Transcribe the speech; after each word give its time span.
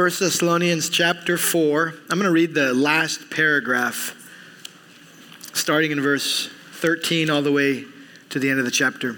1 0.00 0.08
Thessalonians 0.18 0.88
chapter 0.88 1.36
4. 1.36 1.92
I'm 2.08 2.18
going 2.18 2.22
to 2.22 2.30
read 2.30 2.54
the 2.54 2.72
last 2.72 3.28
paragraph, 3.28 4.16
starting 5.52 5.90
in 5.90 6.00
verse 6.00 6.48
13 6.76 7.28
all 7.28 7.42
the 7.42 7.52
way 7.52 7.84
to 8.30 8.38
the 8.38 8.48
end 8.48 8.58
of 8.58 8.64
the 8.64 8.70
chapter. 8.70 9.16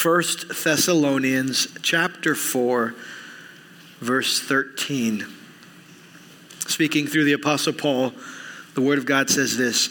1 0.00 0.22
Thessalonians 0.62 1.66
chapter 1.82 2.36
4, 2.36 2.94
verse 3.98 4.38
13. 4.38 5.26
Speaking 6.68 7.08
through 7.08 7.24
the 7.24 7.32
Apostle 7.32 7.72
Paul, 7.72 8.12
the 8.76 8.80
Word 8.80 8.98
of 8.98 9.06
God 9.06 9.28
says 9.28 9.56
this 9.56 9.88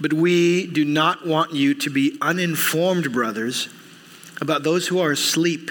But 0.00 0.14
we 0.14 0.66
do 0.66 0.86
not 0.86 1.26
want 1.26 1.52
you 1.52 1.74
to 1.74 1.90
be 1.90 2.16
uninformed, 2.22 3.12
brothers, 3.12 3.68
about 4.40 4.62
those 4.62 4.88
who 4.88 4.98
are 4.98 5.10
asleep 5.10 5.70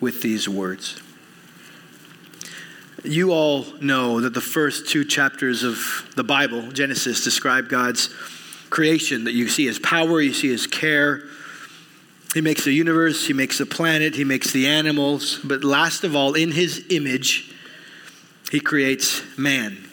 with 0.00 0.22
these 0.22 0.48
words. 0.48 1.00
You 3.04 3.32
all 3.32 3.64
know 3.80 4.20
that 4.20 4.34
the 4.34 4.40
first 4.40 4.88
two 4.88 5.04
chapters 5.04 5.62
of 5.62 6.10
the 6.16 6.24
Bible, 6.24 6.72
Genesis, 6.72 7.22
describe 7.22 7.68
God's 7.68 8.08
creation 8.70 9.24
that 9.24 9.32
you 9.32 9.48
see 9.48 9.66
his 9.66 9.78
power, 9.78 10.20
you 10.20 10.32
see 10.32 10.48
his 10.48 10.66
care. 10.66 11.22
He 12.34 12.40
makes 12.40 12.64
the 12.64 12.72
universe, 12.72 13.26
he 13.26 13.32
makes 13.32 13.58
the 13.58 13.66
planet, 13.66 14.14
he 14.14 14.24
makes 14.24 14.52
the 14.52 14.66
animals, 14.66 15.38
but 15.44 15.62
last 15.62 16.04
of 16.04 16.16
all, 16.16 16.34
in 16.34 16.50
his 16.50 16.84
image, 16.90 17.52
he 18.50 18.60
creates 18.60 19.22
man. 19.38 19.88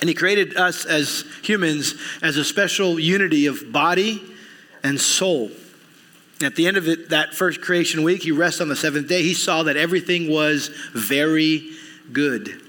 And 0.00 0.08
he 0.08 0.14
created 0.14 0.56
us 0.56 0.84
as 0.84 1.24
humans 1.42 1.94
as 2.22 2.36
a 2.36 2.44
special 2.44 2.98
unity 2.98 3.46
of 3.46 3.72
body 3.72 4.22
and 4.82 5.00
soul. 5.00 5.50
At 6.42 6.54
the 6.54 6.66
end 6.66 6.76
of 6.76 6.86
it, 6.86 7.08
that 7.08 7.34
first 7.34 7.62
creation 7.62 8.02
week, 8.02 8.22
he 8.22 8.30
rests 8.30 8.60
on 8.60 8.68
the 8.68 8.76
seventh 8.76 9.08
day. 9.08 9.22
He 9.22 9.32
saw 9.32 9.62
that 9.62 9.76
everything 9.76 10.30
was 10.30 10.68
very 10.92 11.70
good. 12.12 12.60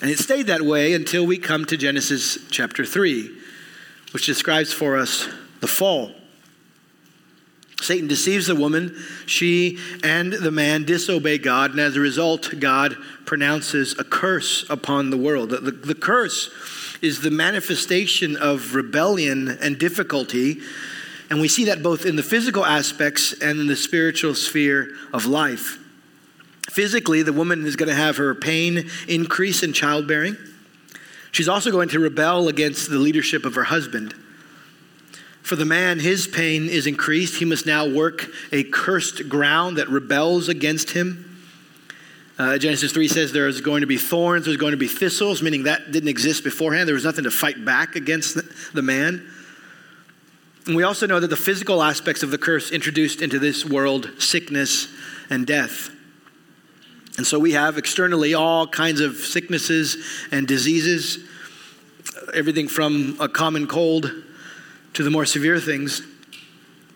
And 0.00 0.10
it 0.10 0.18
stayed 0.18 0.46
that 0.46 0.62
way 0.62 0.92
until 0.92 1.26
we 1.26 1.38
come 1.38 1.64
to 1.66 1.76
Genesis 1.76 2.38
chapter 2.50 2.84
3, 2.84 3.30
which 4.12 4.26
describes 4.26 4.72
for 4.72 4.96
us 4.96 5.28
the 5.60 5.66
fall. 5.66 6.12
Satan 7.80 8.06
deceives 8.06 8.46
the 8.46 8.54
woman. 8.54 8.96
She 9.26 9.78
and 10.02 10.32
the 10.32 10.50
man 10.50 10.84
disobey 10.84 11.38
God, 11.38 11.72
and 11.72 11.80
as 11.80 11.96
a 11.96 12.00
result, 12.00 12.58
God 12.58 12.96
pronounces 13.26 13.98
a 13.98 14.04
curse 14.04 14.64
upon 14.70 15.10
the 15.10 15.16
world. 15.16 15.50
The, 15.50 15.58
the, 15.58 15.70
the 15.70 15.94
curse 15.94 16.50
is 17.02 17.20
the 17.20 17.30
manifestation 17.30 18.36
of 18.36 18.74
rebellion 18.74 19.48
and 19.60 19.78
difficulty 19.78 20.60
and 21.34 21.40
we 21.40 21.48
see 21.48 21.64
that 21.64 21.82
both 21.82 22.06
in 22.06 22.14
the 22.14 22.22
physical 22.22 22.64
aspects 22.64 23.32
and 23.32 23.58
in 23.58 23.66
the 23.66 23.74
spiritual 23.74 24.36
sphere 24.36 24.90
of 25.12 25.26
life. 25.26 25.78
Physically, 26.70 27.24
the 27.24 27.32
woman 27.32 27.66
is 27.66 27.74
going 27.74 27.88
to 27.88 27.94
have 27.94 28.18
her 28.18 28.36
pain 28.36 28.88
increase 29.08 29.64
in 29.64 29.72
childbearing. 29.72 30.36
She's 31.32 31.48
also 31.48 31.72
going 31.72 31.88
to 31.88 31.98
rebel 31.98 32.46
against 32.46 32.88
the 32.88 32.98
leadership 32.98 33.44
of 33.44 33.56
her 33.56 33.64
husband. 33.64 34.14
For 35.42 35.56
the 35.56 35.64
man, 35.64 35.98
his 35.98 36.28
pain 36.28 36.68
is 36.68 36.86
increased. 36.86 37.40
He 37.40 37.44
must 37.44 37.66
now 37.66 37.84
work 37.84 38.28
a 38.52 38.62
cursed 38.62 39.28
ground 39.28 39.78
that 39.78 39.88
rebels 39.88 40.48
against 40.48 40.92
him. 40.92 41.42
Uh, 42.38 42.58
Genesis 42.58 42.92
3 42.92 43.08
says 43.08 43.32
there's 43.32 43.60
going 43.60 43.80
to 43.80 43.88
be 43.88 43.96
thorns, 43.96 44.44
there's 44.44 44.56
going 44.56 44.70
to 44.70 44.76
be 44.76 44.86
thistles, 44.86 45.42
meaning 45.42 45.64
that 45.64 45.90
didn't 45.90 46.10
exist 46.10 46.44
beforehand. 46.44 46.86
There 46.86 46.94
was 46.94 47.04
nothing 47.04 47.24
to 47.24 47.32
fight 47.32 47.64
back 47.64 47.96
against 47.96 48.36
the, 48.36 48.56
the 48.72 48.82
man. 48.82 49.28
And 50.66 50.76
we 50.76 50.82
also 50.82 51.06
know 51.06 51.20
that 51.20 51.28
the 51.28 51.36
physical 51.36 51.82
aspects 51.82 52.22
of 52.22 52.30
the 52.30 52.38
curse 52.38 52.70
introduced 52.70 53.20
into 53.20 53.38
this 53.38 53.64
world 53.64 54.10
sickness 54.18 54.88
and 55.28 55.46
death. 55.46 55.90
And 57.16 57.26
so 57.26 57.38
we 57.38 57.52
have 57.52 57.78
externally 57.78 58.34
all 58.34 58.66
kinds 58.66 59.00
of 59.00 59.16
sicknesses 59.16 59.96
and 60.32 60.48
diseases, 60.48 61.18
everything 62.34 62.66
from 62.66 63.16
a 63.20 63.28
common 63.28 63.66
cold 63.66 64.10
to 64.94 65.02
the 65.02 65.10
more 65.10 65.26
severe 65.26 65.60
things. 65.60 66.02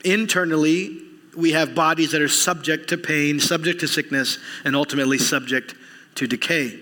Internally, 0.05 1.03
we 1.37 1.53
have 1.53 1.75
bodies 1.75 2.13
that 2.13 2.23
are 2.23 2.29
subject 2.29 2.89
to 2.89 2.97
pain, 2.97 3.39
subject 3.39 3.81
to 3.81 3.89
sickness, 3.89 4.39
and 4.65 4.75
ultimately 4.75 5.19
subject 5.19 5.75
to 6.17 6.27
decay. 6.27 6.81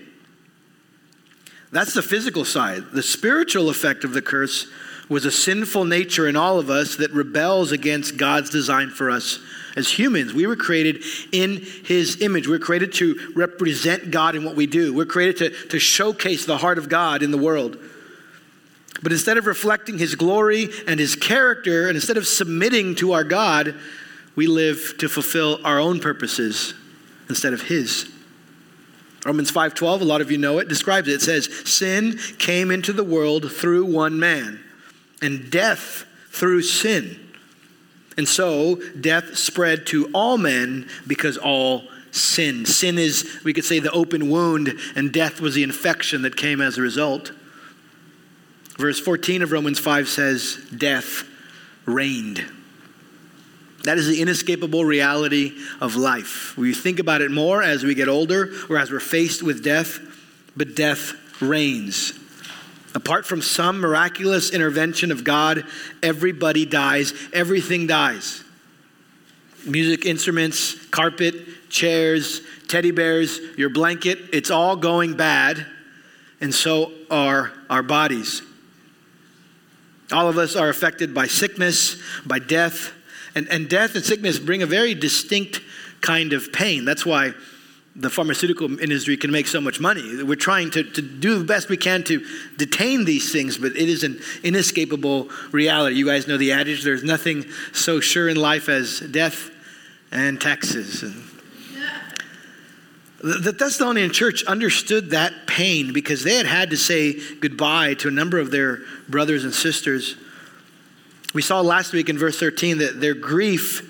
That's 1.71 1.93
the 1.93 2.01
physical 2.01 2.45
side. 2.45 2.85
The 2.93 3.03
spiritual 3.03 3.69
effect 3.69 4.03
of 4.03 4.13
the 4.13 4.21
curse 4.21 4.67
was 5.09 5.25
a 5.25 5.31
sinful 5.31 5.85
nature 5.85 6.27
in 6.27 6.35
all 6.35 6.59
of 6.59 6.69
us 6.69 6.97
that 6.97 7.11
rebels 7.11 7.71
against 7.71 8.17
God's 8.17 8.49
design 8.49 8.89
for 8.89 9.09
us 9.09 9.39
as 9.75 9.89
humans. 9.89 10.33
We 10.33 10.47
were 10.47 10.55
created 10.55 11.03
in 11.31 11.61
His 11.85 12.21
image. 12.21 12.47
We're 12.47 12.59
created 12.59 12.93
to 12.93 13.31
represent 13.35 14.11
God 14.11 14.35
in 14.35 14.43
what 14.43 14.55
we 14.55 14.65
do, 14.65 14.93
we're 14.93 15.05
created 15.05 15.37
to, 15.37 15.67
to 15.69 15.79
showcase 15.79 16.45
the 16.45 16.57
heart 16.57 16.77
of 16.77 16.89
God 16.89 17.23
in 17.23 17.31
the 17.31 17.37
world. 17.37 17.77
But 19.03 19.11
instead 19.11 19.37
of 19.37 19.45
reflecting 19.45 19.99
His 19.99 20.15
glory 20.15 20.69
and 20.87 20.99
His 20.99 21.15
character, 21.15 21.87
and 21.87 21.95
instead 21.95 22.17
of 22.17 22.27
submitting 22.27 22.95
to 22.95 23.13
our 23.13 23.23
God, 23.23 23.75
we 24.35 24.47
live 24.47 24.95
to 24.97 25.07
fulfill 25.07 25.59
our 25.63 25.79
own 25.79 25.99
purposes 25.99 26.73
instead 27.29 27.53
of 27.53 27.61
His. 27.61 28.09
Romans 29.25 29.51
5:12, 29.51 30.01
a 30.01 30.05
lot 30.05 30.21
of 30.21 30.31
you 30.31 30.37
know 30.37 30.57
it, 30.59 30.67
describes 30.67 31.07
it. 31.07 31.15
It 31.15 31.21
says, 31.21 31.49
"Sin 31.65 32.17
came 32.39 32.71
into 32.71 32.93
the 32.93 33.03
world 33.03 33.51
through 33.51 33.85
one 33.85 34.19
man." 34.19 34.59
And 35.21 35.49
death 35.51 36.05
through 36.29 36.61
sin. 36.61 37.19
And 38.17 38.27
so 38.27 38.81
death 38.99 39.37
spread 39.37 39.85
to 39.87 40.09
all 40.13 40.37
men 40.37 40.89
because 41.05 41.37
all 41.37 41.83
sinned. 42.11 42.67
Sin 42.67 42.97
is, 42.97 43.39
we 43.43 43.53
could 43.53 43.65
say, 43.65 43.79
the 43.79 43.91
open 43.91 44.29
wound, 44.29 44.73
and 44.95 45.11
death 45.11 45.39
was 45.39 45.55
the 45.55 45.63
infection 45.63 46.23
that 46.23 46.35
came 46.35 46.61
as 46.61 46.77
a 46.77 46.81
result. 46.81 47.31
Verse 48.77 48.99
14 48.99 49.41
of 49.41 49.51
Romans 49.51 49.79
5 49.79 50.07
says, 50.07 50.57
Death 50.75 51.23
reigned. 51.85 52.45
That 53.83 53.97
is 53.97 54.07
the 54.07 54.21
inescapable 54.21 54.83
reality 54.83 55.53
of 55.79 55.95
life. 55.95 56.57
We 56.57 56.73
think 56.73 56.99
about 56.99 57.21
it 57.21 57.31
more 57.31 57.63
as 57.63 57.83
we 57.83 57.95
get 57.95 58.09
older 58.09 58.51
or 58.69 58.77
as 58.77 58.91
we're 58.91 58.99
faced 58.99 59.41
with 59.43 59.63
death, 59.63 59.99
but 60.57 60.75
death 60.75 61.13
reigns. 61.41 62.19
Apart 62.97 63.27
from 63.27 63.43
some 63.43 63.79
miraculous 63.79 64.49
intervention 64.49 65.11
of 65.11 65.23
God, 65.23 65.63
everybody 66.01 66.65
dies, 66.65 67.13
everything 67.31 67.85
dies. 67.85 68.43
Music 69.67 70.03
instruments, 70.03 70.73
carpet, 70.87 71.69
chairs, 71.69 72.41
teddy 72.67 72.89
bears, 72.89 73.39
your 73.55 73.69
blanket, 73.69 74.17
it's 74.33 74.49
all 74.49 74.75
going 74.75 75.15
bad, 75.15 75.63
and 76.41 76.51
so 76.51 76.91
are 77.11 77.53
our 77.69 77.83
bodies. 77.83 78.41
All 80.11 80.27
of 80.27 80.39
us 80.39 80.55
are 80.55 80.69
affected 80.69 81.13
by 81.13 81.27
sickness, 81.27 82.01
by 82.25 82.39
death, 82.39 82.93
and, 83.35 83.47
and 83.49 83.69
death 83.69 83.93
and 83.93 84.03
sickness 84.03 84.39
bring 84.39 84.63
a 84.63 84.65
very 84.65 84.95
distinct 84.95 85.61
kind 86.01 86.33
of 86.33 86.51
pain. 86.51 86.83
That's 86.83 87.05
why 87.05 87.35
the 87.97 88.11
pharmaceutical 88.11 88.79
industry 88.79 89.17
can 89.17 89.31
make 89.31 89.47
so 89.47 89.59
much 89.59 89.79
money. 89.79 90.23
We're 90.23 90.35
trying 90.35 90.69
to, 90.71 90.83
to 90.83 91.01
do 91.01 91.39
the 91.39 91.45
best 91.45 91.67
we 91.67 91.77
can 91.77 92.03
to 92.03 92.23
detain 92.55 93.05
these 93.05 93.31
things, 93.31 93.57
but 93.57 93.75
it 93.75 93.89
is 93.89 94.03
an 94.03 94.19
inescapable 94.43 95.29
reality. 95.51 95.95
You 95.95 96.05
guys 96.05 96.27
know 96.27 96.37
the 96.37 96.51
adage 96.51 96.83
there's 96.83 97.03
nothing 97.03 97.45
so 97.73 97.99
sure 97.99 98.29
in 98.29 98.37
life 98.37 98.69
as 98.69 98.99
death 98.99 99.49
and 100.11 100.39
taxes. 100.39 101.03
The 103.19 103.51
Thessalonian 103.51 104.11
church 104.11 104.43
understood 104.43 105.09
that 105.09 105.47
pain 105.47 105.91
because 105.91 106.23
they 106.23 106.35
had 106.35 106.45
had 106.45 106.69
to 106.69 106.77
say 106.77 107.19
goodbye 107.39 107.95
to 107.95 108.09
a 108.09 108.11
number 108.11 108.37
of 108.37 108.51
their 108.51 108.81
brothers 109.09 109.43
and 109.43 109.51
sisters. 109.51 110.15
We 111.33 111.41
saw 111.41 111.61
last 111.61 111.93
week 111.93 112.09
in 112.09 112.17
verse 112.19 112.39
13 112.39 112.77
that 112.77 113.01
their 113.01 113.15
grief 113.15 113.81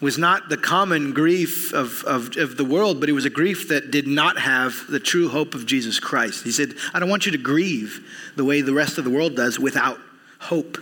was 0.00 0.18
not 0.18 0.48
the 0.48 0.56
common 0.56 1.12
grief 1.12 1.72
of, 1.72 2.04
of, 2.04 2.36
of, 2.36 2.56
the 2.56 2.64
world, 2.64 3.00
but 3.00 3.08
it 3.08 3.12
was 3.12 3.24
a 3.24 3.30
grief 3.30 3.68
that 3.68 3.90
did 3.90 4.06
not 4.06 4.38
have 4.38 4.86
the 4.88 5.00
true 5.00 5.28
hope 5.28 5.54
of 5.54 5.64
Jesus 5.64 5.98
Christ. 5.98 6.44
He 6.44 6.50
said, 6.50 6.74
I 6.92 7.00
don't 7.00 7.08
want 7.08 7.24
you 7.24 7.32
to 7.32 7.38
grieve 7.38 8.06
the 8.36 8.44
way 8.44 8.60
the 8.60 8.74
rest 8.74 8.98
of 8.98 9.04
the 9.04 9.10
world 9.10 9.36
does 9.36 9.58
without 9.58 9.98
hope. 10.38 10.78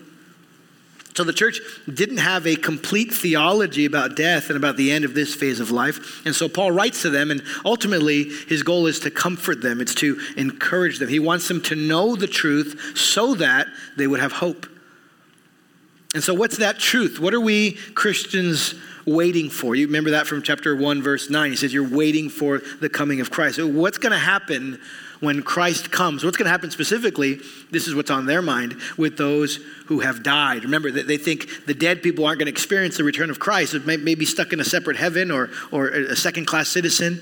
So 1.17 1.23
the 1.23 1.33
church 1.33 1.61
didn't 1.93 2.17
have 2.17 2.45
a 2.45 2.57
complete 2.57 3.15
theology 3.15 3.85
about 3.85 4.17
death 4.17 4.49
and 4.49 4.57
about 4.57 4.77
the 4.77 4.91
end 4.91 5.05
of 5.05 5.15
this 5.15 5.33
phase 5.33 5.61
of 5.61 5.71
life. 5.71 6.27
And 6.27 6.35
so 6.35 6.49
Paul 6.49 6.73
writes 6.73 7.03
to 7.03 7.11
them, 7.11 7.31
and 7.31 7.41
ultimately 7.65 8.25
his 8.25 8.65
goal 8.65 8.89
is 8.89 8.99
to 9.01 9.13
comfort 9.13 9.63
them, 9.63 9.81
it's 9.81 9.95
to 9.97 10.21
encourage 10.37 10.99
them. 10.99 11.09
He 11.09 11.21
wants 11.21 11.47
them 11.47 11.61
to 11.63 11.77
know 11.77 12.17
the 12.17 12.27
truth 12.27 12.97
so 12.97 13.37
that 13.37 13.69
they 13.97 14.09
would 14.09 14.19
have 14.19 14.33
hope. 14.33 14.67
And 16.15 16.23
so, 16.23 16.33
what's 16.33 16.59
that 16.59 16.79
truth? 16.79 17.19
What 17.19 17.35
are 17.35 17.41
we 17.41 17.73
Christians 17.95 18.77
waiting 19.05 19.51
for? 19.51 19.75
You 19.75 19.87
remember 19.87 20.13
that 20.13 20.29
from 20.29 20.43
chapter 20.43 20.75
1, 20.77 21.03
verse 21.03 21.29
9. 21.29 21.51
He 21.51 21.57
says, 21.57 21.75
You're 21.75 21.89
waiting 21.89 22.29
for 22.29 22.63
the 22.81 22.89
coming 22.89 23.21
of 23.21 23.33
Christ. 23.33 23.57
So 23.57 23.67
what's 23.67 23.99
going 23.99 24.13
to 24.13 24.19
happen 24.19 24.79
when 25.19 25.43
Christ 25.43 25.91
comes? 25.91 26.23
What's 26.23 26.37
going 26.37 26.47
to 26.47 26.53
happen 26.53 26.71
specifically? 26.71 27.41
This 27.73 27.89
is 27.89 27.97
what's 27.97 28.13
on 28.13 28.27
their 28.27 28.43
mind 28.43 28.77
with 28.97 29.17
those 29.17 29.59
who 29.87 30.01
have 30.01 30.23
died. 30.23 30.63
Remember, 30.63 30.93
they 30.93 31.17
think 31.17 31.67
the 31.67 31.75
dead 31.75 32.01
people 32.01 32.25
aren't 32.25 32.39
going 32.39 32.47
to 32.47 32.53
experience 32.53 32.97
the 32.97 33.05
return 33.05 33.29
of 33.29 33.41
Christ. 33.41 33.75
It 33.75 33.85
may, 33.85 33.97
may 33.97 34.15
be 34.15 34.25
stuck 34.25 34.53
in 34.53 34.61
a 34.61 34.65
separate 34.65 34.97
heaven 34.97 35.33
or, 35.33 35.51
or 35.73 35.89
a 35.89 36.17
second 36.17 36.47
class 36.47 36.69
citizen. 36.69 37.21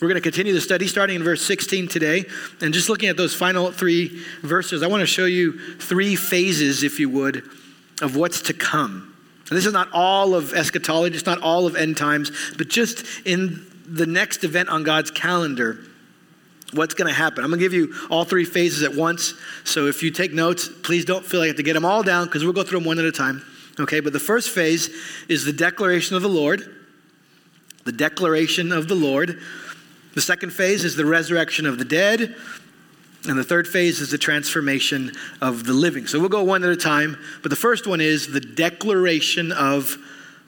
We're 0.00 0.08
going 0.08 0.20
to 0.20 0.22
continue 0.22 0.52
the 0.52 0.60
study 0.60 0.86
starting 0.88 1.16
in 1.16 1.24
verse 1.24 1.42
16 1.42 1.88
today. 1.88 2.24
And 2.60 2.74
just 2.74 2.88
looking 2.88 3.08
at 3.08 3.16
those 3.16 3.34
final 3.34 3.72
three 3.72 4.22
verses, 4.42 4.82
I 4.82 4.88
want 4.88 5.00
to 5.00 5.06
show 5.06 5.24
you 5.24 5.58
three 5.78 6.16
phases, 6.16 6.82
if 6.82 7.00
you 7.00 7.08
would, 7.08 7.42
of 8.02 8.14
what's 8.14 8.42
to 8.42 8.52
come. 8.52 9.14
And 9.48 9.56
this 9.56 9.64
is 9.64 9.72
not 9.72 9.88
all 9.92 10.34
of 10.34 10.52
eschatology, 10.52 11.16
it's 11.16 11.24
not 11.24 11.40
all 11.40 11.66
of 11.66 11.76
end 11.76 11.96
times, 11.96 12.30
but 12.58 12.68
just 12.68 13.04
in 13.24 13.64
the 13.88 14.06
next 14.06 14.44
event 14.44 14.68
on 14.68 14.82
God's 14.82 15.10
calendar, 15.10 15.78
what's 16.72 16.94
going 16.94 17.08
to 17.08 17.14
happen. 17.14 17.44
I'm 17.44 17.50
going 17.50 17.60
to 17.60 17.64
give 17.64 17.72
you 17.72 17.94
all 18.10 18.24
three 18.24 18.44
phases 18.44 18.82
at 18.82 18.94
once. 18.94 19.34
So 19.64 19.86
if 19.86 20.02
you 20.02 20.10
take 20.10 20.32
notes, 20.32 20.68
please 20.82 21.04
don't 21.04 21.24
feel 21.24 21.40
like 21.40 21.46
you 21.46 21.50
have 21.50 21.56
to 21.56 21.62
get 21.62 21.74
them 21.74 21.84
all 21.84 22.02
down 22.02 22.26
because 22.26 22.44
we'll 22.44 22.52
go 22.52 22.64
through 22.64 22.80
them 22.80 22.86
one 22.86 22.98
at 22.98 23.04
a 23.04 23.12
time. 23.12 23.42
Okay, 23.78 24.00
but 24.00 24.12
the 24.12 24.18
first 24.18 24.50
phase 24.50 24.90
is 25.28 25.44
the 25.44 25.52
declaration 25.52 26.16
of 26.16 26.22
the 26.22 26.28
Lord. 26.28 26.62
The 27.84 27.92
declaration 27.92 28.72
of 28.72 28.88
the 28.88 28.94
Lord. 28.94 29.40
The 30.16 30.22
second 30.22 30.50
phase 30.50 30.82
is 30.82 30.96
the 30.96 31.04
resurrection 31.04 31.66
of 31.66 31.78
the 31.78 31.84
dead. 31.84 32.34
And 33.28 33.38
the 33.38 33.44
third 33.44 33.68
phase 33.68 34.00
is 34.00 34.10
the 34.10 34.16
transformation 34.16 35.12
of 35.42 35.64
the 35.64 35.74
living. 35.74 36.06
So 36.06 36.18
we'll 36.18 36.30
go 36.30 36.42
one 36.42 36.64
at 36.64 36.70
a 36.70 36.76
time. 36.76 37.18
But 37.42 37.50
the 37.50 37.56
first 37.56 37.86
one 37.86 38.00
is 38.00 38.28
the 38.28 38.40
declaration 38.40 39.52
of 39.52 39.98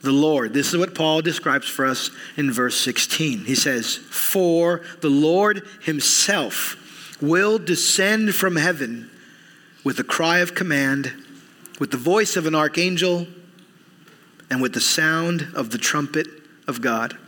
the 0.01 0.11
Lord. 0.11 0.55
This 0.55 0.69
is 0.73 0.77
what 0.77 0.95
Paul 0.95 1.21
describes 1.21 1.67
for 1.67 1.85
us 1.85 2.09
in 2.35 2.51
verse 2.51 2.75
16. 2.77 3.45
He 3.45 3.53
says, 3.53 3.95
For 3.95 4.81
the 5.01 5.09
Lord 5.09 5.67
himself 5.83 7.21
will 7.21 7.59
descend 7.59 8.33
from 8.33 8.55
heaven 8.55 9.11
with 9.83 9.99
a 9.99 10.03
cry 10.03 10.39
of 10.39 10.55
command, 10.55 11.13
with 11.79 11.91
the 11.91 11.97
voice 11.97 12.35
of 12.35 12.47
an 12.47 12.55
archangel, 12.55 13.27
and 14.49 14.63
with 14.63 14.73
the 14.73 14.81
sound 14.81 15.49
of 15.53 15.69
the 15.69 15.77
trumpet 15.77 16.27
of 16.67 16.81
God. 16.81 17.19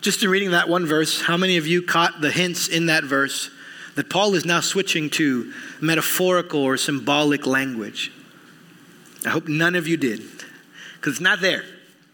Just 0.00 0.22
in 0.22 0.30
reading 0.30 0.52
that 0.52 0.68
one 0.68 0.86
verse, 0.86 1.20
how 1.20 1.36
many 1.36 1.56
of 1.56 1.66
you 1.66 1.82
caught 1.82 2.20
the 2.20 2.30
hints 2.30 2.68
in 2.68 2.86
that 2.86 3.04
verse 3.04 3.50
that 3.96 4.08
Paul 4.08 4.34
is 4.34 4.44
now 4.44 4.60
switching 4.60 5.10
to 5.10 5.52
metaphorical 5.80 6.60
or 6.60 6.76
symbolic 6.76 7.46
language? 7.46 8.12
I 9.26 9.30
hope 9.30 9.48
none 9.48 9.74
of 9.74 9.88
you 9.88 9.96
did, 9.96 10.22
because 10.94 11.14
it's 11.14 11.20
not 11.20 11.40
there. 11.40 11.64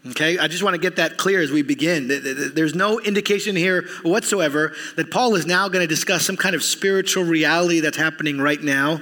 Okay, 0.07 0.37
I 0.37 0.47
just 0.47 0.61
want 0.61 0.75
to 0.75 0.79
get 0.79 0.97
that 0.97 1.17
clear 1.17 1.41
as 1.41 1.51
we 1.51 1.61
begin. 1.63 2.07
There's 2.07 2.75
no 2.75 2.99
indication 2.99 3.55
here 3.55 3.87
whatsoever 4.03 4.75
that 4.97 5.09
Paul 5.09 5.35
is 5.35 5.45
now 5.47 5.67
going 5.67 5.81
to 5.81 5.87
discuss 5.87 6.25
some 6.25 6.37
kind 6.37 6.55
of 6.55 6.63
spiritual 6.63 7.23
reality 7.23 7.79
that's 7.79 7.97
happening 7.97 8.39
right 8.39 8.61
now. 8.61 8.99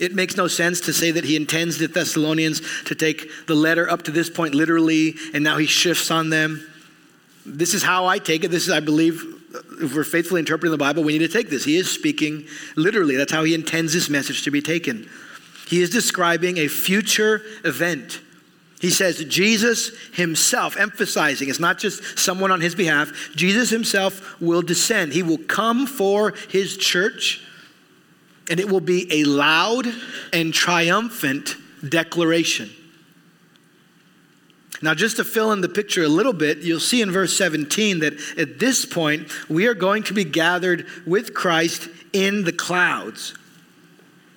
It 0.00 0.14
makes 0.14 0.36
no 0.36 0.48
sense 0.48 0.80
to 0.82 0.92
say 0.92 1.12
that 1.12 1.24
he 1.24 1.36
intends 1.36 1.78
the 1.78 1.86
Thessalonians 1.86 2.60
to 2.84 2.94
take 2.96 3.46
the 3.46 3.54
letter 3.54 3.88
up 3.88 4.02
to 4.02 4.10
this 4.10 4.30
point 4.30 4.54
literally, 4.54 5.14
and 5.32 5.44
now 5.44 5.58
he 5.58 5.66
shifts 5.66 6.10
on 6.10 6.30
them. 6.30 6.68
This 7.44 7.74
is 7.74 7.82
how 7.82 8.06
I 8.06 8.18
take 8.18 8.44
it. 8.44 8.50
This 8.50 8.64
is, 8.64 8.70
I 8.70 8.80
believe, 8.80 9.24
if 9.80 9.94
we're 9.94 10.04
faithfully 10.04 10.40
interpreting 10.40 10.70
the 10.70 10.78
Bible, 10.78 11.02
we 11.02 11.12
need 11.12 11.26
to 11.26 11.32
take 11.32 11.50
this. 11.50 11.64
He 11.64 11.76
is 11.76 11.90
speaking 11.90 12.46
literally. 12.76 13.16
That's 13.16 13.32
how 13.32 13.44
he 13.44 13.54
intends 13.54 13.92
this 13.92 14.08
message 14.08 14.42
to 14.44 14.50
be 14.50 14.62
taken. 14.62 15.08
He 15.68 15.82
is 15.82 15.90
describing 15.90 16.58
a 16.58 16.68
future 16.68 17.42
event. 17.64 18.20
He 18.80 18.90
says 18.90 19.24
Jesus 19.24 19.96
himself, 20.12 20.76
emphasizing 20.76 21.48
it's 21.48 21.60
not 21.60 21.78
just 21.78 22.18
someone 22.18 22.50
on 22.50 22.60
his 22.60 22.74
behalf, 22.74 23.30
Jesus 23.34 23.70
himself 23.70 24.40
will 24.40 24.60
descend. 24.60 25.12
He 25.12 25.22
will 25.22 25.38
come 25.38 25.86
for 25.86 26.34
his 26.50 26.76
church, 26.76 27.44
and 28.50 28.58
it 28.58 28.68
will 28.68 28.80
be 28.80 29.06
a 29.12 29.24
loud 29.24 29.86
and 30.32 30.52
triumphant 30.52 31.56
declaration. 31.88 32.70
Now, 34.82 34.94
just 34.94 35.16
to 35.16 35.24
fill 35.24 35.52
in 35.52 35.60
the 35.60 35.68
picture 35.68 36.02
a 36.02 36.08
little 36.08 36.32
bit, 36.32 36.58
you'll 36.58 36.80
see 36.80 37.02
in 37.02 37.12
verse 37.12 37.36
17 37.36 38.00
that 38.00 38.14
at 38.36 38.58
this 38.58 38.84
point, 38.84 39.30
we 39.48 39.66
are 39.68 39.74
going 39.74 40.02
to 40.04 40.14
be 40.14 40.24
gathered 40.24 40.86
with 41.06 41.32
Christ 41.32 41.88
in 42.12 42.42
the 42.42 42.52
clouds. 42.52 43.34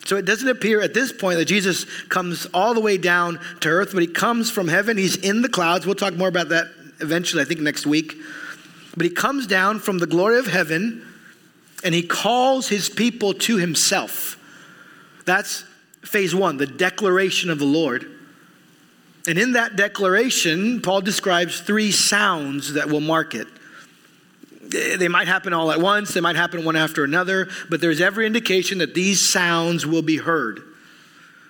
So 0.06 0.18
it 0.18 0.25
doesn't 0.25 0.47
appear 0.47 0.81
at 0.81 0.94
this 0.94 1.12
point 1.12 1.39
that 1.39 1.45
Jesus 1.45 1.86
comes 2.09 2.45
all 2.53 2.75
the 2.75 2.80
way 2.80 2.97
down 2.97 3.39
to 3.62 3.69
earth, 3.69 3.89
but 3.92 4.01
he 4.01 4.07
comes 4.07 4.51
from 4.51 4.68
heaven. 4.68 4.97
He's 4.97 5.15
in 5.15 5.42
the 5.42 5.50
clouds. 5.50 5.88
We'll 5.88 5.95
talk 5.95 6.13
more 6.13 6.27
about 6.27 6.50
that 6.50 6.68
eventually, 7.01 7.41
I 7.41 7.45
think 7.45 7.62
next 7.62 7.88
week. 7.88 8.13
But 8.95 9.06
he 9.06 9.09
comes 9.09 9.48
down 9.48 9.80
from 9.80 9.98
the 9.98 10.06
glory 10.06 10.38
of 10.38 10.45
heaven 10.45 11.06
and 11.83 11.95
he 11.95 12.03
calls 12.03 12.69
his 12.69 12.88
people 12.88 13.33
to 13.33 13.57
himself. 13.57 14.38
That's 15.25 15.63
phase 16.03 16.36
one, 16.36 16.57
the 16.57 16.68
declaration 16.68 17.50
of 17.50 17.57
the 17.57 17.65
Lord. 17.65 18.14
And 19.27 19.39
in 19.39 19.54
that 19.54 19.75
declaration, 19.75 20.81
Paul 20.81 21.01
describes 21.01 21.62
three 21.62 21.92
sounds 21.92 22.74
that 22.74 22.89
will 22.89 23.01
mark 23.01 23.33
it. 23.33 23.48
They 24.62 25.07
might 25.07 25.27
happen 25.27 25.54
all 25.54 25.72
at 25.72 25.80
once, 25.80 26.13
they 26.13 26.22
might 26.22 26.36
happen 26.36 26.66
one 26.66 26.75
after 26.75 27.03
another, 27.03 27.50
but 27.70 27.82
there's 27.82 28.01
every 28.01 28.25
indication 28.25 28.79
that 28.79 28.94
these 28.94 29.22
sounds 29.22 29.86
will 29.86 30.01
be 30.01 30.17
heard. 30.17 30.62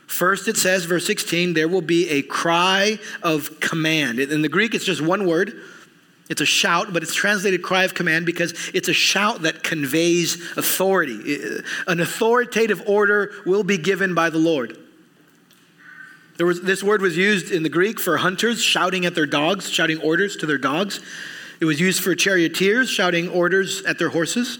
First, 0.08 0.48
it 0.48 0.58
says, 0.58 0.86
verse 0.86 1.05
16, 1.08 1.53
there 1.53 1.67
will 1.67 1.82
be 1.82 2.10
a 2.10 2.22
cry 2.22 3.00
of 3.24 3.60
command. 3.60 4.20
In 4.20 4.41
the 4.41 4.50
Greek, 4.50 4.75
it's 4.75 4.86
just 4.86 5.01
one 5.01 5.25
word. 5.25 5.53
It's 6.29 6.41
a 6.41 6.46
shout, 6.46 6.91
but 6.91 7.03
it's 7.03 7.13
translated 7.13 7.62
cry 7.62 7.84
of 7.84 7.94
command 7.94 8.25
because 8.25 8.53
it's 8.74 8.88
a 8.88 8.94
shout 8.94 9.44
that 9.44 9.63
conveys 9.63 10.36
authority. 10.58 11.38
An 11.88 12.00
authoritative 12.00 12.84
order 12.88 13.32
will 13.46 13.63
be 13.63 13.77
given 13.77 14.13
by 14.13 14.29
the 14.29 14.39
Lord. 14.39 14.77
Was, 16.39 16.62
this 16.62 16.84
word 16.84 17.01
was 17.01 17.15
used 17.15 17.51
in 17.51 17.63
the 17.63 17.70
Greek 17.70 18.00
for 18.00 18.18
hunters 18.18 18.62
shouting 18.62 19.06
at 19.06 19.15
their 19.15 19.25
dogs, 19.25 19.70
shouting 19.70 20.01
orders 20.01 20.36
to 20.38 20.46
their 20.46 20.58
dogs. 20.58 21.00
It 21.62 21.65
was 21.65 21.80
used 21.80 22.04
for 22.04 22.13
charioteers 22.13 22.89
shouting 22.89 23.30
orders 23.30 23.84
at 23.84 23.98
their 23.98 24.10
horses. 24.10 24.60